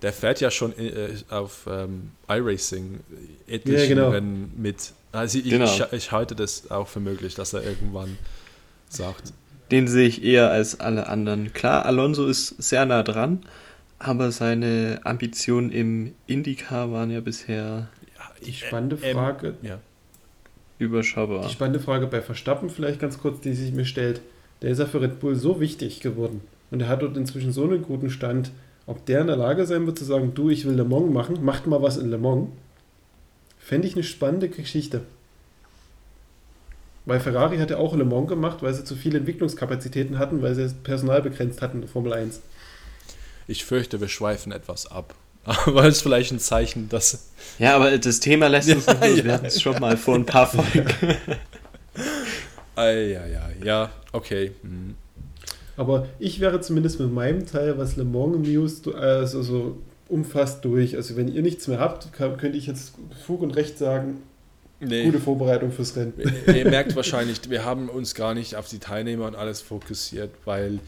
[0.00, 3.00] Der fährt ja schon äh, auf ähm, iRacing
[3.46, 4.08] etliche ja, genau.
[4.10, 4.94] Rennen mit.
[5.12, 5.66] Also ich, genau.
[5.66, 8.16] ich, ich halte das auch für möglich, dass er irgendwann
[8.88, 9.34] sagt,
[9.70, 11.52] den sehe ich eher als alle anderen.
[11.52, 13.40] Klar, Alonso ist sehr nah dran,
[13.98, 17.88] aber seine Ambitionen im IndyCar waren ja bisher.
[18.16, 19.48] Ja, die spannende äh, Frage.
[19.62, 19.78] Ähm, ja.
[20.82, 21.46] Überschaubar.
[21.46, 24.20] Die spannende Frage bei Verstappen, vielleicht ganz kurz, die sich mir stellt.
[24.62, 26.40] Der ist ja für Red Bull so wichtig geworden.
[26.72, 28.50] Und er hat dort inzwischen so einen guten Stand.
[28.86, 31.44] Ob der in der Lage sein wird zu sagen, du, ich will Le Mans machen,
[31.44, 32.48] macht mal was in Le Mans.
[33.60, 35.02] Fände ich eine spannende Geschichte.
[37.04, 40.56] Weil Ferrari hat ja auch Le Mans gemacht, weil sie zu viele Entwicklungskapazitäten hatten, weil
[40.56, 42.40] sie das Personal begrenzt hatten in der Formel 1.
[43.46, 45.14] Ich fürchte, wir schweifen etwas ab.
[45.44, 47.30] Aber es ist vielleicht ein Zeichen, dass.
[47.58, 49.24] Ja, aber das Thema lässt uns ja, nicht los.
[49.24, 50.86] Wir hatten es schon mal vor ein paar Folgen.
[52.76, 54.52] ah, ja, ja, ja, okay.
[54.62, 54.94] Hm.
[55.76, 59.78] Aber ich wäre zumindest mit meinem Teil, was Le Mans News also so
[60.08, 60.96] umfasst, durch.
[60.96, 62.94] Also, wenn ihr nichts mehr habt, könnte ich jetzt
[63.26, 64.22] Fug und Recht sagen,
[64.84, 65.04] Nee.
[65.04, 66.12] Gute Vorbereitung fürs Rennen.
[66.48, 70.80] Ihr merkt wahrscheinlich, wir haben uns gar nicht auf die Teilnehmer und alles fokussiert, weil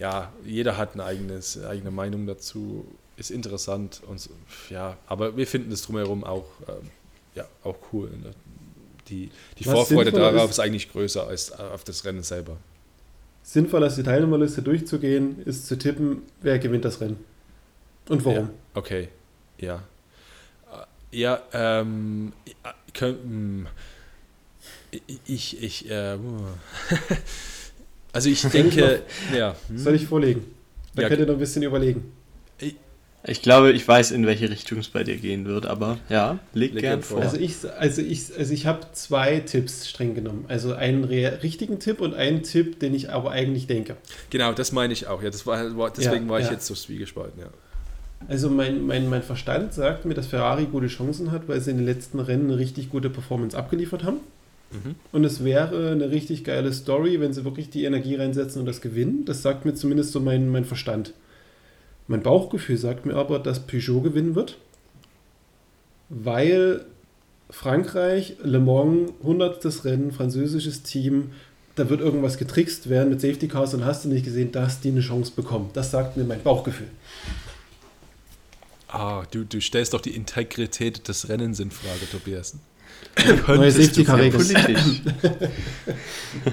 [0.00, 2.84] ja, jeder hat eine eigenes, eigene Meinung dazu.
[3.16, 4.28] Ist interessant und
[4.68, 6.72] ja, aber wir finden das drumherum auch, äh,
[7.34, 8.10] ja, auch cool.
[8.10, 8.32] Ne?
[9.08, 12.58] Die, die Vorfreude darauf ist, ist, eigentlich größer als auf das Rennen selber.
[13.42, 17.24] Sinnvoll, als die Teilnehmerliste durchzugehen, ist zu tippen, wer gewinnt das Rennen.
[18.08, 18.46] Und warum.
[18.46, 19.08] Ja, okay,
[19.58, 19.82] ja.
[21.12, 22.32] Ja, ähm,
[22.98, 23.66] hm.
[25.26, 26.18] ich, ich, äh,
[28.12, 29.02] also ich denke,
[29.34, 29.56] ja.
[29.68, 29.78] Hm.
[29.78, 30.44] Soll ich vorlegen?
[30.94, 32.12] Da ja, könnt ihr noch ein bisschen überlegen.
[33.28, 36.74] Ich glaube, ich weiß, in welche Richtung es bei dir gehen wird, aber ja, leg,
[36.74, 37.20] leg gern vor.
[37.20, 40.44] Also ich, also ich, also ich habe zwei Tipps streng genommen.
[40.46, 43.96] Also einen richtigen Tipp und einen Tipp, den ich aber eigentlich denke.
[44.30, 45.22] Genau, das meine ich auch.
[45.22, 46.52] Ja, das war, deswegen ja, war ich ja.
[46.52, 47.48] jetzt so zwiegespalten, ja.
[48.28, 51.78] Also mein, mein, mein Verstand sagt mir, dass Ferrari gute Chancen hat, weil sie in
[51.78, 54.20] den letzten Rennen eine richtig gute Performance abgeliefert haben.
[54.70, 54.94] Mhm.
[55.12, 58.80] Und es wäre eine richtig geile Story, wenn sie wirklich die Energie reinsetzen und das
[58.80, 59.24] gewinnen.
[59.24, 61.12] Das sagt mir zumindest so mein, mein Verstand.
[62.08, 64.58] Mein Bauchgefühl sagt mir aber, dass Peugeot gewinnen wird,
[66.08, 66.84] weil
[67.50, 69.84] Frankreich, Le Mans, 100.
[69.84, 71.32] Rennen, französisches Team,
[71.74, 74.88] da wird irgendwas getrickst werden mit Safety Cars und hast du nicht gesehen, dass die
[74.88, 75.70] eine Chance bekommen.
[75.74, 76.88] Das sagt mir mein Bauchgefühl.
[78.88, 82.54] Ah, du, du stellst doch die Integrität des Rennens in Frage, Tobias.
[83.46, 85.02] Neue safety car politisch.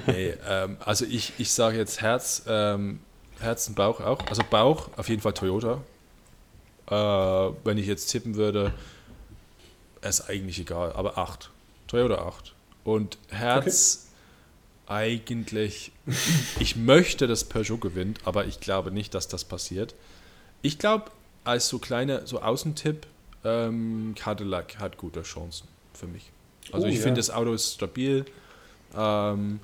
[0.07, 2.99] nee, ähm, also ich, ich sage jetzt Herz, ähm,
[3.43, 4.19] Herz und Bauch auch.
[4.27, 5.81] Also Bauch auf jeden Fall Toyota.
[6.89, 6.93] Äh,
[7.63, 8.73] wenn ich jetzt tippen würde,
[10.01, 11.49] ist eigentlich egal, aber 8.
[11.87, 12.53] Toyota 8.
[12.83, 14.09] Und Herz
[14.85, 14.93] okay.
[14.93, 15.91] eigentlich,
[16.59, 19.95] ich möchte, dass Peugeot gewinnt, aber ich glaube nicht, dass das passiert.
[20.61, 21.11] Ich glaube,
[21.43, 23.07] als so kleiner, so Außentipp,
[23.43, 26.31] ähm, Cadillac hat gute Chancen für mich.
[26.71, 27.01] Also oh, ich ja.
[27.01, 28.25] finde, das Auto ist stabil,
[28.95, 29.59] ähm,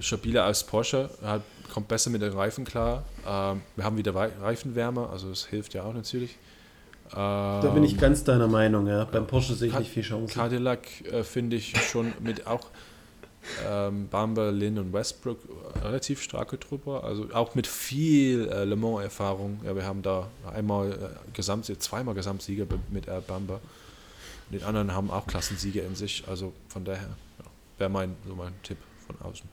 [0.00, 1.42] stabiler als Porsche, hat,
[1.72, 3.04] kommt besser mit den Reifen klar.
[3.26, 6.36] Ähm, wir haben wieder Reifenwärmer, also das hilft ja auch natürlich.
[7.10, 9.04] da bin ich ähm, ganz deiner Meinung, ja.
[9.04, 10.34] Beim Porsche sehe ich nicht viel Chancen.
[10.34, 12.68] Cadillac äh, finde ich schon mit auch
[13.68, 15.38] ähm, Bamber, Lynn und Westbrook
[15.82, 19.60] relativ starke Truppe, also auch mit viel äh, Le Mans-Erfahrung.
[19.64, 20.96] Ja, wir haben da einmal äh,
[21.32, 23.60] Gesamt, zweimal Gesamtsieger mit äh, Bamber.
[24.50, 27.08] Den anderen haben auch Klassensiege in sich, also von daher
[27.38, 27.44] ja,
[27.78, 29.48] wäre mein, so mein Tipp von außen.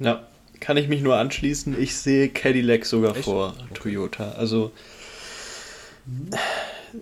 [0.00, 0.26] Ja,
[0.60, 1.80] kann ich mich nur anschließen.
[1.80, 3.24] Ich sehe Cadillac sogar Echt?
[3.24, 3.74] vor okay.
[3.74, 4.32] Toyota.
[4.32, 4.72] Also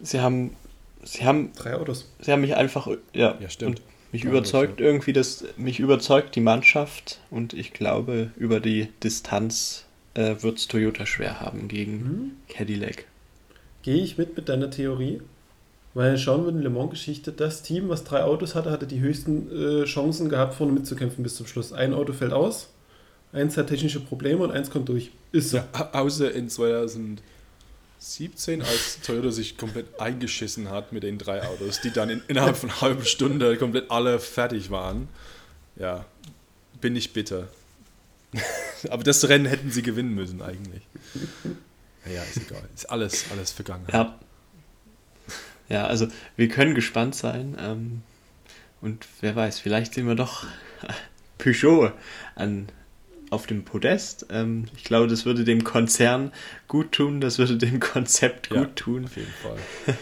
[0.02, 0.56] sie haben
[1.02, 2.10] sie haben drei Autos.
[2.20, 3.80] Sie haben mich einfach ja, ja stimmt.
[4.12, 4.84] Mich ja, überzeugt so.
[4.84, 10.68] irgendwie, das, mich überzeugt die Mannschaft und ich glaube, über die Distanz äh, wird es
[10.68, 12.30] Toyota schwer haben gegen mhm.
[12.48, 13.06] Cadillac.
[13.82, 15.20] Gehe ich mit mit deiner Theorie?
[15.94, 19.00] Weil schauen wir in der Le Mans-Geschichte, das Team, was drei Autos hatte, hatte die
[19.00, 21.72] höchsten äh, Chancen gehabt, vorne mitzukämpfen bis zum Schluss.
[21.72, 22.70] Ein Auto fällt aus,
[23.34, 25.10] eins hat technische Probleme und eins kommt durch.
[25.32, 25.58] Ist so.
[25.58, 27.22] Ja, außer in 2000.
[28.04, 32.54] 17, als Toyota sich komplett eingeschissen hat mit den drei Autos, die dann in, innerhalb
[32.54, 35.08] von einer halben Stunde komplett alle fertig waren.
[35.76, 36.04] Ja,
[36.82, 37.48] bin ich bitter.
[38.90, 40.82] Aber das Rennen hätten sie gewinnen müssen eigentlich.
[42.04, 42.62] Naja, ist egal.
[42.74, 43.86] Ist alles, alles vergangen.
[43.90, 44.18] Ja.
[45.70, 47.56] Ja, also wir können gespannt sein.
[47.58, 48.02] Ähm,
[48.82, 50.44] und wer weiß, vielleicht sehen wir doch
[51.38, 51.92] Peugeot
[52.34, 52.68] an,
[53.34, 54.26] auf dem Podest.
[54.30, 56.32] Ähm, ich glaube, das würde dem Konzern
[56.68, 59.04] gut tun, das würde dem Konzept gut ja, tun.
[59.04, 59.58] Auf jeden Fall.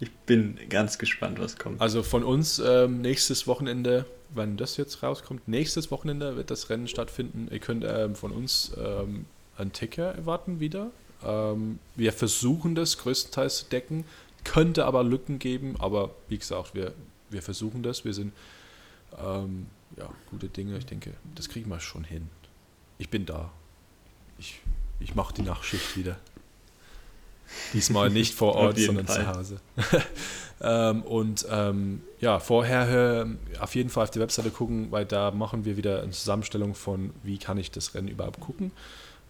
[0.00, 1.80] ich bin ganz gespannt, was kommt.
[1.80, 6.88] Also von uns ähm, nächstes Wochenende, wenn das jetzt rauskommt, nächstes Wochenende wird das Rennen
[6.88, 7.48] stattfinden.
[7.50, 9.26] Ihr könnt ähm, von uns ähm,
[9.56, 10.90] einen Ticker erwarten wieder.
[11.24, 14.04] Ähm, wir versuchen das größtenteils zu decken,
[14.44, 16.94] könnte aber Lücken geben, aber wie gesagt, wir,
[17.28, 18.04] wir versuchen das.
[18.04, 18.32] Wir sind
[19.20, 19.66] ähm,
[19.96, 20.78] ja, gute Dinge.
[20.78, 22.28] Ich denke, das kriegen wir schon hin.
[22.98, 23.50] Ich bin da.
[24.38, 24.60] Ich,
[25.00, 26.16] ich mache die Nachtschicht wieder.
[27.72, 29.16] Diesmal nicht vor Ort, sondern Fall.
[29.16, 29.60] zu Hause.
[30.60, 35.30] ähm, und ähm, ja, vorher äh, auf jeden Fall auf die Webseite gucken, weil da
[35.30, 38.72] machen wir wieder eine Zusammenstellung von, wie kann ich das Rennen überhaupt gucken.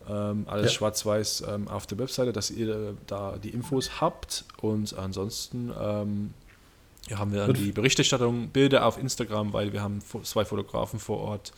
[0.09, 0.79] Ähm, alles ja.
[0.79, 4.45] schwarz-weiß ähm, auf der Webseite, dass ihr da die Infos habt.
[4.61, 6.35] Und ansonsten ähm,
[7.09, 11.19] ja, haben wir dann die Berichterstattung, Bilder auf Instagram, weil wir haben zwei Fotografen vor
[11.19, 11.53] Ort.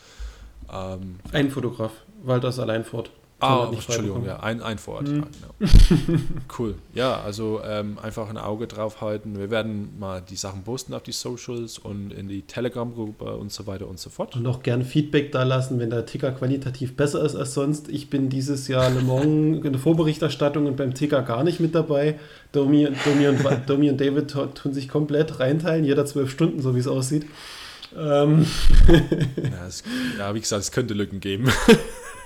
[0.72, 1.92] Ähm, ein Fotograf,
[2.22, 3.10] Walter ist allein fort.
[3.42, 5.08] Ah, Entschuldigung, ja, ein, ein vor Ort.
[5.08, 5.24] Mhm.
[5.60, 6.20] Ja, genau.
[6.58, 6.74] cool.
[6.94, 9.38] Ja, also ähm, einfach ein Auge drauf halten.
[9.38, 13.66] Wir werden mal die Sachen posten auf die Socials und in die Telegram-Gruppe und so
[13.66, 14.36] weiter und so fort.
[14.36, 17.88] Und auch gern Feedback da lassen, wenn der Ticker qualitativ besser ist als sonst.
[17.88, 19.24] Ich bin dieses Jahr Le Mans
[19.64, 22.18] in der Vorberichterstattung und beim Ticker gar nicht mit dabei.
[22.52, 26.80] Domi, Domi, und, Domi und David tun sich komplett reinteilen, jeder zwölf Stunden, so wie
[26.80, 27.24] es aussieht.
[27.96, 28.46] Ähm.
[29.36, 29.82] Ja, es,
[30.18, 31.50] ja, wie gesagt, es könnte Lücken geben.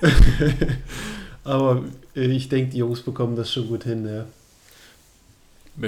[1.45, 1.85] Aber
[2.15, 4.27] ich denke, die Jungs bekommen das schon gut hin, ja.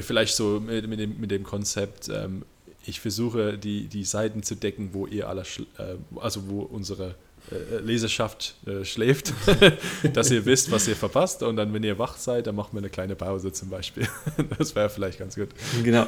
[0.00, 2.42] Vielleicht so mit, mit, dem, mit dem Konzept, ähm,
[2.84, 5.42] ich versuche die, die Seiten zu decken, wo ihr alle,
[5.78, 7.14] äh, also wo unsere
[7.50, 9.32] äh, Leserschaft äh, schläft,
[10.12, 12.78] dass ihr wisst, was ihr verpasst und dann, wenn ihr wach seid, dann machen wir
[12.78, 14.08] eine kleine Pause zum Beispiel.
[14.58, 15.50] das wäre vielleicht ganz gut.
[15.84, 16.06] Genau.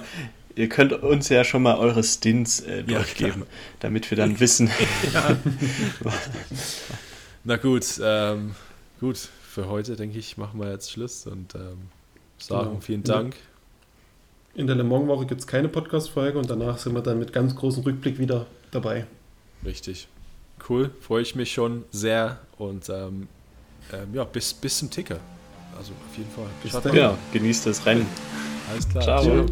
[0.57, 3.47] Ihr könnt uns ja schon mal eure Stints äh, durchgeben, ja,
[3.80, 4.68] damit wir dann wissen.
[7.45, 8.57] Na gut, ähm,
[8.99, 11.78] gut, für heute denke ich, machen wir jetzt Schluss und ähm,
[12.39, 12.80] sagen genau.
[12.80, 13.36] vielen Dank.
[14.57, 17.55] In der Le Mans-Woche gibt es keine Podcast-Folge und danach sind wir dann mit ganz
[17.55, 19.07] großem Rückblick wieder dabei.
[19.64, 20.09] Richtig.
[20.68, 23.28] Cool, freue ich mich schon sehr und ähm,
[23.92, 25.18] ähm, ja, bis, bis zum Ticker.
[25.76, 26.46] Also auf jeden Fall.
[26.62, 26.94] Bis dann.
[26.94, 28.06] Ja, genießt das Rennen.
[28.70, 29.02] Alles klar.
[29.02, 29.22] Ciao.
[29.22, 29.46] Ciao.